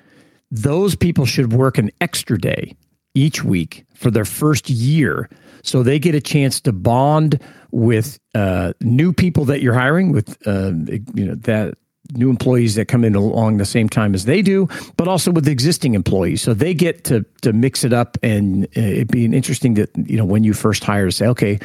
those 0.50 0.96
people 0.96 1.26
should 1.26 1.52
work 1.52 1.76
an 1.76 1.90
extra 2.00 2.38
day 2.38 2.76
each 3.14 3.44
week 3.44 3.84
for 3.94 4.10
their 4.10 4.24
first 4.24 4.70
year 4.70 5.28
so 5.62 5.82
they 5.82 5.98
get 5.98 6.14
a 6.14 6.20
chance 6.20 6.60
to 6.60 6.72
bond 6.72 7.40
with 7.70 8.18
uh, 8.34 8.72
new 8.80 9.12
people 9.12 9.44
that 9.46 9.60
you're 9.60 9.74
hiring 9.74 10.12
with 10.12 10.36
uh, 10.46 10.72
you 11.14 11.24
know 11.24 11.34
that 11.34 11.74
new 12.12 12.30
employees 12.30 12.74
that 12.74 12.86
come 12.86 13.04
in 13.04 13.14
along 13.14 13.58
the 13.58 13.64
same 13.64 13.88
time 13.88 14.14
as 14.14 14.24
they 14.24 14.42
do, 14.42 14.68
but 14.96 15.08
also 15.08 15.30
with 15.30 15.46
existing 15.46 15.94
employees. 15.94 16.42
So 16.42 16.54
they 16.54 16.74
get 16.74 17.04
to 17.04 17.24
to 17.42 17.52
mix 17.52 17.84
it 17.84 17.92
up, 17.92 18.18
and 18.22 18.64
uh, 18.76 18.80
it'd 18.80 19.08
be 19.08 19.24
interesting 19.24 19.74
that 19.74 19.90
you 19.96 20.16
know 20.16 20.24
when 20.24 20.44
you 20.44 20.52
first 20.52 20.84
hire, 20.84 21.10
say, 21.10 21.26
okay, 21.26 21.58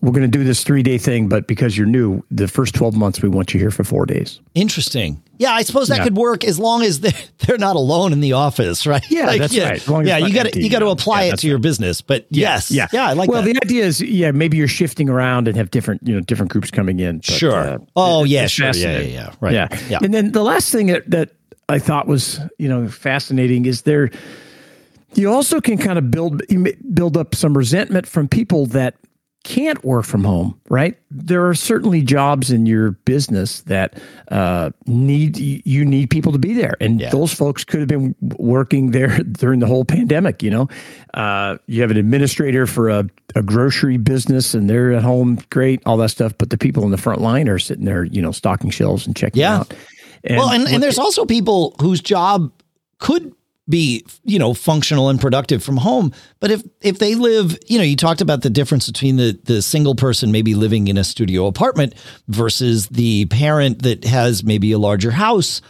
we're 0.00 0.12
going 0.12 0.30
to 0.30 0.38
do 0.38 0.44
this 0.44 0.62
three 0.62 0.82
day 0.82 0.98
thing, 0.98 1.28
but 1.28 1.46
because 1.46 1.76
you're 1.76 1.86
new, 1.86 2.22
the 2.30 2.48
first 2.48 2.74
twelve 2.74 2.96
months 2.96 3.20
we 3.22 3.28
want 3.28 3.52
you 3.52 3.60
here 3.60 3.70
for 3.70 3.84
four 3.84 4.06
days. 4.06 4.40
Interesting. 4.54 5.22
Yeah, 5.38 5.52
I 5.52 5.62
suppose 5.62 5.88
that 5.88 5.98
yeah. 5.98 6.04
could 6.04 6.16
work 6.16 6.44
as 6.44 6.58
long 6.58 6.82
as 6.82 7.00
they're, 7.00 7.12
they're 7.38 7.58
not 7.58 7.76
alone 7.76 8.12
in 8.12 8.20
the 8.20 8.32
office, 8.32 8.86
right? 8.86 9.04
Yeah, 9.10 9.26
like, 9.26 9.40
that's 9.40 9.54
yeah, 9.54 9.78
right. 9.88 10.06
yeah, 10.06 10.18
you 10.18 10.32
got 10.34 10.52
to 10.52 10.60
you 10.60 10.68
got 10.68 10.80
to 10.80 10.88
apply 10.88 11.24
yeah, 11.24 11.32
it 11.32 11.38
to 11.38 11.46
right. 11.46 11.50
your 11.50 11.58
business, 11.58 12.00
but 12.00 12.26
yeah, 12.30 12.54
yes, 12.54 12.70
yeah, 12.70 12.88
yeah, 12.92 13.08
I 13.08 13.12
like. 13.12 13.28
Well, 13.30 13.42
that. 13.42 13.54
the 13.54 13.60
idea 13.64 13.84
is, 13.84 14.00
yeah, 14.00 14.30
maybe 14.30 14.56
you're 14.56 14.68
shifting 14.68 15.08
around 15.08 15.48
and 15.48 15.56
have 15.56 15.70
different, 15.70 16.06
you 16.06 16.14
know, 16.14 16.20
different 16.20 16.52
groups 16.52 16.70
coming 16.70 17.00
in. 17.00 17.18
But, 17.18 17.24
sure. 17.24 17.54
Uh, 17.54 17.78
oh 17.96 18.24
it, 18.24 18.30
yeah, 18.30 18.46
sure. 18.46 18.70
Yeah, 18.74 18.98
yeah, 18.98 19.00
yeah. 19.00 19.34
Right. 19.40 19.54
Yeah. 19.54 19.68
yeah. 19.88 19.98
And 20.02 20.12
then 20.12 20.32
the 20.32 20.42
last 20.42 20.70
thing 20.70 20.88
that, 20.88 21.08
that 21.10 21.30
I 21.68 21.78
thought 21.78 22.06
was, 22.06 22.40
you 22.58 22.68
know, 22.68 22.88
fascinating 22.88 23.66
is 23.66 23.82
there. 23.82 24.10
You 25.14 25.32
also 25.32 25.60
can 25.60 25.78
kind 25.78 25.98
of 25.98 26.10
build 26.10 26.42
build 26.94 27.16
up 27.16 27.34
some 27.34 27.56
resentment 27.56 28.06
from 28.06 28.28
people 28.28 28.66
that 28.66 28.94
can't 29.44 29.82
work 29.84 30.04
from 30.04 30.24
home, 30.24 30.60
right? 30.68 30.98
There 31.10 31.48
are 31.48 31.54
certainly 31.54 32.02
jobs 32.02 32.50
in 32.50 32.66
your 32.66 32.92
business 32.92 33.62
that 33.62 33.98
uh, 34.30 34.70
need 34.86 35.38
you 35.38 35.84
need 35.84 36.10
people 36.10 36.32
to 36.32 36.38
be 36.38 36.52
there, 36.52 36.76
and 36.80 37.00
yeah. 37.00 37.10
those 37.10 37.32
folks 37.32 37.64
could 37.64 37.80
have 37.80 37.88
been 37.88 38.14
working 38.20 38.90
there 38.90 39.18
during 39.32 39.60
the 39.60 39.66
whole 39.66 39.84
pandemic. 39.84 40.42
You 40.42 40.50
know, 40.50 40.68
uh, 41.14 41.58
you 41.66 41.80
have 41.82 41.90
an 41.90 41.96
administrator 41.96 42.66
for 42.66 42.88
a, 42.88 43.08
a 43.34 43.42
grocery 43.42 43.96
business, 43.96 44.54
and 44.54 44.68
they're 44.68 44.92
at 44.92 45.02
home, 45.02 45.38
great, 45.50 45.82
all 45.86 45.96
that 45.98 46.10
stuff. 46.10 46.34
But 46.36 46.50
the 46.50 46.58
people 46.58 46.82
in 46.84 46.90
the 46.90 46.98
front 46.98 47.20
line 47.20 47.48
are 47.48 47.58
sitting 47.58 47.84
there, 47.84 48.04
you 48.04 48.20
know, 48.20 48.32
stocking 48.32 48.70
shelves 48.70 49.06
and 49.06 49.16
checking 49.16 49.40
yeah. 49.40 49.60
out. 49.60 49.74
And 50.24 50.38
well, 50.38 50.50
and, 50.50 50.66
and 50.68 50.82
there's 50.82 50.98
also 50.98 51.24
people 51.24 51.76
whose 51.80 52.00
job 52.00 52.52
could 52.98 53.32
be 53.68 54.04
you 54.24 54.38
know 54.38 54.54
functional 54.54 55.08
and 55.08 55.20
productive 55.20 55.62
from 55.62 55.76
home 55.76 56.12
but 56.40 56.50
if 56.50 56.62
if 56.80 56.98
they 56.98 57.14
live 57.14 57.58
you 57.66 57.78
know 57.78 57.84
you 57.84 57.96
talked 57.96 58.20
about 58.20 58.42
the 58.42 58.50
difference 58.50 58.86
between 58.86 59.16
the 59.16 59.38
the 59.44 59.60
single 59.60 59.94
person 59.94 60.32
maybe 60.32 60.54
living 60.54 60.88
in 60.88 60.96
a 60.96 61.04
studio 61.04 61.46
apartment 61.46 61.94
versus 62.28 62.88
the 62.88 63.26
parent 63.26 63.82
that 63.82 64.04
has 64.04 64.42
maybe 64.42 64.72
a 64.72 64.78
larger 64.78 65.10
house 65.10 65.60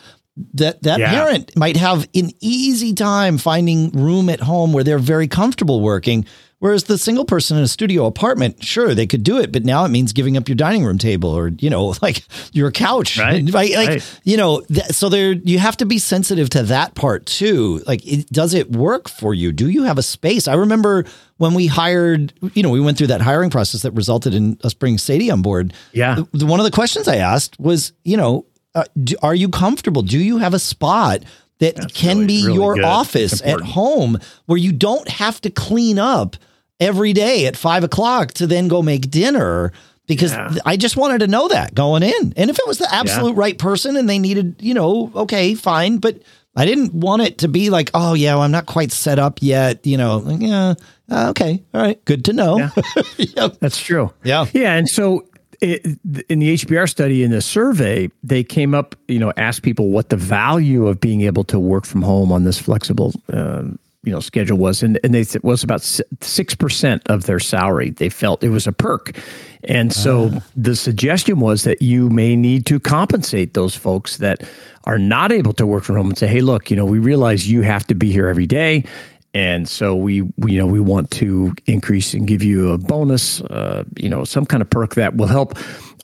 that 0.54 0.82
that 0.82 1.00
yeah. 1.00 1.10
parent 1.10 1.56
might 1.56 1.76
have 1.76 2.08
an 2.14 2.30
easy 2.40 2.94
time 2.94 3.38
finding 3.38 3.90
room 3.90 4.28
at 4.28 4.40
home 4.40 4.72
where 4.72 4.84
they're 4.84 4.98
very 4.98 5.26
comfortable 5.26 5.80
working 5.80 6.24
Whereas 6.60 6.84
the 6.84 6.98
single 6.98 7.24
person 7.24 7.56
in 7.56 7.62
a 7.62 7.68
studio 7.68 8.06
apartment, 8.06 8.64
sure, 8.64 8.92
they 8.92 9.06
could 9.06 9.22
do 9.22 9.38
it, 9.38 9.52
but 9.52 9.64
now 9.64 9.84
it 9.84 9.90
means 9.90 10.12
giving 10.12 10.36
up 10.36 10.48
your 10.48 10.56
dining 10.56 10.84
room 10.84 10.98
table 10.98 11.30
or, 11.30 11.52
you 11.60 11.70
know, 11.70 11.94
like 12.02 12.24
your 12.52 12.70
couch. 12.70 13.18
Right. 13.28 13.44
Like, 13.52 13.88
right. 13.88 14.20
you 14.24 14.36
know, 14.36 14.60
th- 14.62 14.86
so 14.86 15.08
there, 15.08 15.32
you 15.32 15.58
have 15.58 15.76
to 15.78 15.86
be 15.86 15.98
sensitive 15.98 16.48
to 16.50 16.62
that 16.64 16.94
part 16.94 17.26
too. 17.26 17.82
Like, 17.86 18.06
it, 18.06 18.28
does 18.30 18.54
it 18.54 18.70
work 18.72 19.08
for 19.08 19.34
you? 19.34 19.52
Do 19.52 19.68
you 19.68 19.82
have 19.82 19.98
a 19.98 20.02
space? 20.02 20.48
I 20.48 20.54
remember 20.54 21.04
when 21.36 21.52
we 21.52 21.66
hired, 21.66 22.32
you 22.54 22.62
know, 22.62 22.70
we 22.70 22.80
went 22.80 22.96
through 22.96 23.08
that 23.08 23.20
hiring 23.20 23.50
process 23.50 23.82
that 23.82 23.90
resulted 23.92 24.34
in 24.34 24.58
us 24.64 24.72
bringing 24.72 24.98
Sadie 24.98 25.30
on 25.30 25.42
board. 25.42 25.74
Yeah. 25.92 26.22
The, 26.32 26.46
one 26.46 26.58
of 26.58 26.64
the 26.64 26.70
questions 26.70 27.06
I 27.06 27.16
asked 27.16 27.58
was, 27.60 27.92
you 28.04 28.16
know, 28.16 28.46
uh, 28.74 28.84
do, 29.02 29.14
are 29.22 29.34
you 29.34 29.48
comfortable? 29.48 30.02
Do 30.02 30.18
you 30.18 30.38
have 30.38 30.54
a 30.54 30.58
spot 30.58 31.24
that 31.58 31.76
That's 31.76 31.92
can 31.92 32.18
really, 32.18 32.26
be 32.26 32.42
really 32.46 32.54
your 32.54 32.74
good. 32.76 32.84
office 32.84 33.42
at 33.42 33.60
home 33.60 34.18
where 34.46 34.58
you 34.58 34.72
don't 34.72 35.08
have 35.08 35.40
to 35.42 35.50
clean 35.50 35.98
up 35.98 36.36
every 36.80 37.12
day 37.12 37.46
at 37.46 37.56
five 37.56 37.84
o'clock 37.84 38.32
to 38.34 38.46
then 38.46 38.68
go 38.68 38.82
make 38.82 39.10
dinner 39.10 39.72
because 40.06 40.32
yeah. 40.32 40.54
I 40.64 40.76
just 40.76 40.96
wanted 40.96 41.18
to 41.18 41.26
know 41.26 41.48
that 41.48 41.74
going 41.74 42.02
in. 42.02 42.32
And 42.36 42.50
if 42.50 42.58
it 42.58 42.66
was 42.66 42.78
the 42.78 42.92
absolute 42.92 43.34
yeah. 43.34 43.40
right 43.40 43.58
person 43.58 43.96
and 43.96 44.08
they 44.08 44.18
needed, 44.18 44.56
you 44.60 44.74
know, 44.74 45.12
okay, 45.14 45.54
fine. 45.54 45.98
But 45.98 46.22
I 46.56 46.64
didn't 46.64 46.94
want 46.94 47.22
it 47.22 47.38
to 47.38 47.48
be 47.48 47.70
like, 47.70 47.90
oh, 47.94 48.14
yeah, 48.14 48.34
well, 48.34 48.42
I'm 48.42 48.50
not 48.50 48.66
quite 48.66 48.90
set 48.90 49.18
up 49.18 49.38
yet. 49.42 49.86
You 49.86 49.98
know, 49.98 50.16
like, 50.18 50.40
yeah, 50.40 50.74
uh, 51.10 51.30
okay, 51.30 51.62
all 51.74 51.80
right, 51.82 52.02
good 52.06 52.24
to 52.24 52.32
know. 52.32 52.58
Yeah. 52.58 52.70
yep. 53.18 53.58
That's 53.60 53.80
true. 53.80 54.12
Yeah. 54.24 54.46
Yeah. 54.52 54.74
And 54.74 54.88
so 54.88 55.28
it, 55.60 55.84
in 56.28 56.38
the 56.38 56.54
HBR 56.54 56.88
study, 56.88 57.22
in 57.22 57.30
the 57.30 57.42
survey, 57.42 58.08
they 58.22 58.42
came 58.42 58.74
up, 58.74 58.96
you 59.08 59.18
know, 59.18 59.32
asked 59.36 59.62
people 59.62 59.90
what 59.90 60.08
the 60.08 60.16
value 60.16 60.86
of 60.86 61.00
being 61.00 61.20
able 61.22 61.44
to 61.44 61.58
work 61.58 61.84
from 61.84 62.02
home 62.02 62.32
on 62.32 62.44
this 62.44 62.58
flexible 62.58 63.12
um, 63.32 63.78
you 64.04 64.12
know 64.12 64.20
schedule 64.20 64.58
was 64.58 64.82
and, 64.82 64.98
and 65.02 65.14
they 65.14 65.20
it 65.20 65.44
was 65.44 65.64
about 65.64 65.80
6% 65.80 67.00
of 67.06 67.26
their 67.26 67.40
salary. 67.40 67.90
They 67.90 68.08
felt 68.08 68.44
it 68.44 68.50
was 68.50 68.66
a 68.66 68.72
perk. 68.72 69.16
And 69.64 69.92
so 69.92 70.26
uh. 70.26 70.40
the 70.56 70.76
suggestion 70.76 71.40
was 71.40 71.64
that 71.64 71.82
you 71.82 72.08
may 72.08 72.36
need 72.36 72.64
to 72.66 72.78
compensate 72.78 73.54
those 73.54 73.74
folks 73.74 74.18
that 74.18 74.48
are 74.84 74.98
not 74.98 75.32
able 75.32 75.52
to 75.54 75.66
work 75.66 75.84
from 75.84 75.96
home 75.96 76.08
and 76.08 76.18
say 76.18 76.28
hey 76.28 76.40
look 76.40 76.70
you 76.70 76.76
know 76.76 76.86
we 76.86 76.98
realize 76.98 77.50
you 77.50 77.62
have 77.62 77.86
to 77.88 77.94
be 77.94 78.12
here 78.12 78.28
every 78.28 78.46
day. 78.46 78.84
And 79.34 79.68
so 79.68 79.94
we, 79.94 80.22
we 80.38 80.52
you 80.52 80.58
know 80.58 80.66
we 80.66 80.80
want 80.80 81.10
to 81.12 81.54
increase 81.66 82.14
and 82.14 82.26
give 82.26 82.42
you 82.42 82.70
a 82.72 82.78
bonus 82.78 83.40
uh, 83.42 83.84
you 83.96 84.08
know 84.08 84.24
some 84.24 84.46
kind 84.46 84.62
of 84.62 84.70
perk 84.70 84.94
that 84.94 85.16
will 85.16 85.26
help 85.26 85.58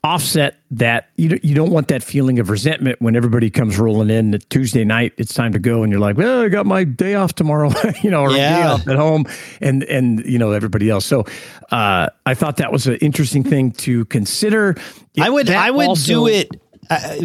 offset 0.04 0.56
that. 0.70 1.08
You 1.16 1.30
don't, 1.30 1.44
you 1.44 1.54
don't 1.54 1.70
want 1.70 1.88
that 1.88 2.02
feeling 2.02 2.38
of 2.38 2.50
resentment 2.50 3.00
when 3.00 3.16
everybody 3.16 3.50
comes 3.50 3.78
rolling 3.78 4.10
in 4.10 4.38
Tuesday 4.50 4.84
night 4.84 5.14
it's 5.16 5.32
time 5.32 5.52
to 5.52 5.58
go 5.58 5.82
and 5.82 5.90
you're 5.90 6.00
like 6.00 6.16
well 6.16 6.42
I 6.42 6.48
got 6.48 6.66
my 6.66 6.84
day 6.84 7.14
off 7.14 7.34
tomorrow 7.34 7.72
you 8.02 8.10
know 8.10 8.22
or 8.22 8.32
yeah. 8.32 8.56
day 8.56 8.62
off 8.64 8.86
at 8.86 8.96
home 8.96 9.26
and 9.60 9.82
and 9.84 10.24
you 10.24 10.38
know 10.38 10.52
everybody 10.52 10.90
else. 10.90 11.06
So 11.06 11.24
uh, 11.70 12.10
I 12.26 12.34
thought 12.34 12.58
that 12.58 12.70
was 12.70 12.86
an 12.86 12.96
interesting 12.96 13.42
thing 13.42 13.72
to 13.72 14.04
consider. 14.06 14.76
I 15.18 15.30
would 15.30 15.50
I 15.50 15.70
would 15.70 15.88
also, 15.88 16.12
do 16.12 16.26
it 16.28 16.50
uh, 16.90 17.16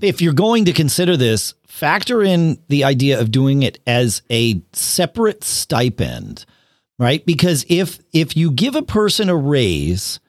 if 0.00 0.22
you're 0.22 0.32
going 0.32 0.66
to 0.66 0.72
consider 0.72 1.16
this 1.16 1.54
factor 1.66 2.22
in 2.22 2.58
the 2.68 2.84
idea 2.84 3.20
of 3.20 3.30
doing 3.30 3.62
it 3.64 3.80
as 3.86 4.22
a 4.30 4.62
separate 4.72 5.42
stipend 5.42 6.46
right? 6.98 7.26
Because 7.26 7.66
if 7.68 7.98
if 8.12 8.36
you 8.36 8.52
give 8.52 8.76
a 8.76 8.82
person 8.82 9.28
a 9.28 9.36
raise 9.36 10.20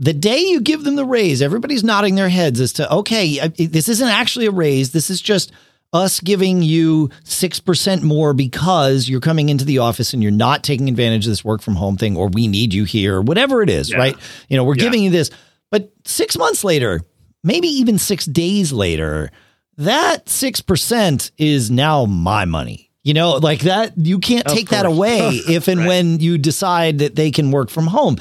the 0.00 0.14
day 0.14 0.38
you 0.38 0.62
give 0.62 0.82
them 0.82 0.96
the 0.96 1.04
raise, 1.04 1.42
everybody's 1.42 1.84
nodding 1.84 2.14
their 2.14 2.30
heads 2.30 2.58
as 2.58 2.72
to, 2.74 2.90
okay, 2.92 3.46
this 3.48 3.86
isn't 3.86 4.08
actually 4.08 4.46
a 4.46 4.50
raise. 4.50 4.92
This 4.92 5.10
is 5.10 5.20
just 5.20 5.52
us 5.92 6.20
giving 6.20 6.62
you 6.62 7.10
6% 7.24 8.02
more 8.02 8.32
because 8.32 9.10
you're 9.10 9.20
coming 9.20 9.50
into 9.50 9.66
the 9.66 9.78
office 9.78 10.14
and 10.14 10.22
you're 10.22 10.32
not 10.32 10.64
taking 10.64 10.88
advantage 10.88 11.26
of 11.26 11.32
this 11.32 11.44
work 11.44 11.60
from 11.60 11.74
home 11.74 11.98
thing, 11.98 12.16
or 12.16 12.28
we 12.28 12.48
need 12.48 12.72
you 12.72 12.84
here, 12.84 13.16
or 13.16 13.22
whatever 13.22 13.60
it 13.60 13.68
is, 13.68 13.90
yeah. 13.90 13.98
right? 13.98 14.16
You 14.48 14.56
know, 14.56 14.64
we're 14.64 14.76
yeah. 14.76 14.84
giving 14.84 15.02
you 15.02 15.10
this. 15.10 15.30
But 15.70 15.92
six 16.06 16.38
months 16.38 16.64
later, 16.64 17.02
maybe 17.44 17.68
even 17.68 17.98
six 17.98 18.24
days 18.24 18.72
later, 18.72 19.30
that 19.76 20.26
6% 20.26 21.30
is 21.36 21.70
now 21.70 22.06
my 22.06 22.46
money. 22.46 22.90
You 23.02 23.14
know, 23.14 23.32
like 23.32 23.60
that, 23.60 23.94
you 23.96 24.18
can't 24.18 24.46
take 24.46 24.70
that 24.70 24.86
away 24.86 25.18
if 25.48 25.68
and 25.68 25.80
right. 25.80 25.88
when 25.88 26.20
you 26.20 26.38
decide 26.38 26.98
that 26.98 27.16
they 27.16 27.30
can 27.30 27.50
work 27.50 27.68
from 27.68 27.86
home. 27.86 28.16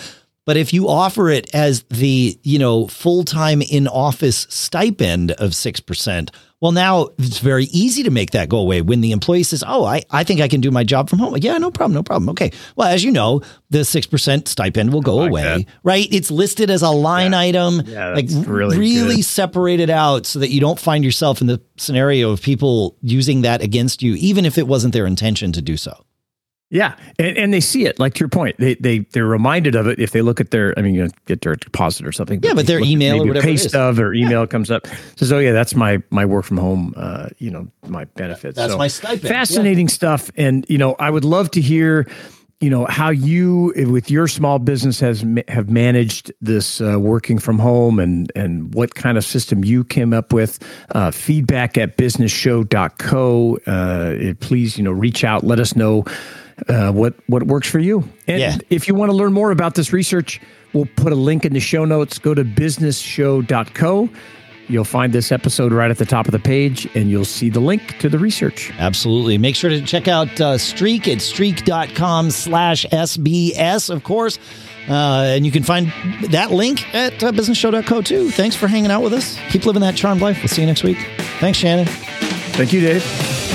But 0.50 0.58
if 0.58 0.74
you 0.74 0.90
offer 0.90 1.30
it 1.30 1.48
as 1.54 1.84
the, 1.92 2.40
you 2.42 2.58
know, 2.58 2.88
full-time 2.88 3.62
in 3.62 3.88
office 3.88 4.48
stipend 4.50 5.30
of 5.34 5.52
6%, 5.52 6.30
well, 6.60 6.72
now 6.72 7.10
it's 7.20 7.38
very 7.38 7.66
easy 7.66 8.02
to 8.02 8.10
make 8.10 8.32
that 8.32 8.50
go 8.50 8.58
away 8.58 8.82
when 8.82 9.02
the 9.02 9.12
employee 9.12 9.44
says, 9.44 9.64
Oh, 9.68 9.86
I, 9.86 10.02
I 10.10 10.24
think 10.24 10.42
I 10.42 10.48
can 10.48 10.60
do 10.60 10.72
my 10.72 10.84
job 10.84 11.08
from 11.08 11.20
home. 11.20 11.38
Yeah, 11.38 11.60
no 11.60 11.70
problem, 11.70 11.94
no 11.94 12.02
problem. 12.02 12.30
Okay. 12.30 12.52
Well, 12.76 12.88
as 12.88 13.04
you 13.04 13.12
know, 13.12 13.42
the 13.70 13.82
6% 13.82 14.48
stipend 14.48 14.92
will 14.92 15.04
go 15.04 15.18
like 15.18 15.30
away, 15.30 15.44
that. 15.44 15.66
right? 15.84 16.08
It's 16.10 16.32
listed 16.32 16.72
as 16.72 16.82
a 16.82 16.90
line 16.90 17.34
yeah. 17.34 17.40
item, 17.40 17.84
yeah, 17.86 18.16
like 18.16 18.26
really, 18.32 18.76
really 18.76 19.22
separated 19.22 19.92
out 19.92 20.26
so 20.26 20.40
that 20.40 20.50
you 20.50 20.60
don't 20.60 20.80
find 20.80 21.06
yourself 21.06 21.42
in 21.42 21.46
the 21.46 21.62
scenario 21.78 22.32
of 22.32 22.42
people 22.42 22.98
using 23.04 23.42
that 23.42 23.62
against 23.62 24.02
you, 24.02 24.16
even 24.16 24.46
if 24.46 24.58
it 24.58 24.66
wasn't 24.66 24.94
their 24.94 25.06
intention 25.06 25.52
to 25.52 25.62
do 25.62 25.78
so. 25.78 26.04
Yeah, 26.72 26.96
and, 27.18 27.36
and 27.36 27.54
they 27.54 27.62
see 27.62 27.86
it. 27.86 28.00
Like 28.00 28.14
to 28.16 28.20
your 28.20 28.30
point, 28.30 28.58
they 28.60 28.76
they 28.76 29.00
they're 29.00 29.26
reminded 29.26 29.74
of 29.74 29.88
it 29.88 30.00
if 30.00 30.12
they 30.12 30.22
look 30.22 30.40
at 30.40 30.52
their. 30.52 30.78
I 30.78 30.84
mean, 30.84 30.94
you 30.94 31.04
know, 31.04 31.10
get 31.26 31.42
their 31.42 31.56
deposit 31.56 32.06
or 32.06 32.12
something. 32.12 32.40
Yeah, 32.44 32.52
but, 32.52 32.58
but 32.58 32.68
their 32.68 32.80
email 32.80 33.24
or 33.24 33.28
whatever 33.28 33.46
pay 33.46 33.58
stub 33.58 33.98
or 33.98 34.14
email 34.14 34.42
yeah. 34.42 34.46
comes 34.46 34.70
up 34.70 34.86
says, 35.16 35.32
"Oh 35.32 35.40
yeah, 35.40 35.52
that's 35.52 35.74
my 35.74 36.02
my 36.12 36.26
work 36.26 36.46
from 36.46 36.58
home. 36.58 36.94
Uh, 36.96 37.30
you 37.40 37.50
know, 37.50 37.68
my 37.88 38.06
benefits. 38.06 38.56
That's 38.56 38.74
so, 38.74 38.78
my 38.78 38.88
stipend. 38.88 39.22
Fascinating 39.22 39.88
yeah. 39.88 39.94
stuff. 39.94 40.30
And 40.38 40.64
you 40.70 40.78
know, 40.78 40.96
I 41.00 41.10
would 41.10 41.26
love 41.26 41.50
to 41.52 41.62
hear 41.62 42.08
you 42.60 42.70
know 42.70 42.86
how 42.86 43.10
you 43.10 43.74
with 43.90 44.12
your 44.12 44.28
small 44.28 44.60
business 44.60 45.00
has 45.00 45.26
have 45.48 45.70
managed 45.70 46.32
this 46.42 46.82
uh, 46.82 47.00
working 47.00 47.40
from 47.40 47.58
home 47.58 48.00
and 48.00 48.32
and 48.36 48.74
what 48.74 48.96
kind 48.96 49.18
of 49.18 49.24
system 49.24 49.64
you 49.64 49.84
came 49.84 50.14
up 50.14 50.34
with 50.34 50.60
uh, 50.92 51.10
feedback 51.10 51.78
at 51.78 51.98
businessshow.co 51.98 53.58
uh, 53.66 54.34
please 54.42 54.78
you 54.78 54.84
know 54.84 54.92
reach 54.92 55.24
out 55.24 55.46
let 55.46 55.60
us 55.60 55.76
know 55.76 56.04
uh, 56.68 56.92
what 56.92 57.14
what 57.28 57.44
works 57.44 57.70
for 57.70 57.80
you. 57.80 58.04
And 58.28 58.40
yeah. 58.40 58.58
if 58.70 58.88
you 58.88 58.96
want 58.96 59.12
to 59.12 59.16
learn 59.16 59.34
more 59.34 59.52
about 59.52 59.76
this 59.76 59.94
research, 59.94 60.42
we'll 60.74 60.90
put 60.96 61.12
a 61.12 61.16
link 61.16 61.46
in 61.46 61.54
the 61.54 61.60
show 61.60 61.86
notes. 61.86 62.20
Go 62.20 62.34
to 62.34 62.44
businessshow.co. 62.44 64.10
You'll 64.68 64.84
find 64.84 65.12
this 65.12 65.32
episode 65.32 65.74
right 65.74 65.90
at 65.90 65.98
the 65.98 66.06
top 66.06 66.28
of 66.28 66.32
the 66.32 66.40
page, 66.40 66.88
and 66.96 67.10
you'll 67.10 67.26
see 67.26 67.50
the 67.50 67.60
link 67.60 67.98
to 68.00 68.08
the 68.08 68.20
research. 68.20 68.72
Absolutely. 68.78 69.40
Make 69.40 69.56
sure 69.56 69.72
to 69.72 69.82
check 69.82 70.08
out 70.08 70.40
uh, 70.40 70.60
Streak 70.60 71.08
at 71.08 71.22
streak.com 71.22 72.30
slash 72.30 72.86
SBS, 72.86 73.90
of 73.90 74.04
course. 74.04 74.38
Uh, 74.88 75.34
and 75.36 75.46
you 75.46 75.52
can 75.52 75.64
find 75.64 75.92
that 76.30 76.52
link 76.52 76.94
at 76.94 77.24
uh, 77.24 77.32
businessshow.co 77.32 78.02
too. 78.02 78.30
Thanks 78.30 78.56
for 78.56 78.68
hanging 78.68 78.92
out 78.92 79.02
with 79.02 79.14
us. 79.14 79.38
Keep 79.50 79.66
living 79.66 79.82
that 79.82 79.96
charmed 79.96 80.22
life. 80.22 80.38
We'll 80.38 80.48
see 80.48 80.62
you 80.62 80.68
next 80.68 80.84
week. 80.84 80.98
Thanks, 81.40 81.58
Shannon. 81.58 81.86
Thank 81.86 82.72
you, 82.72 82.82
Dave. 82.82 83.49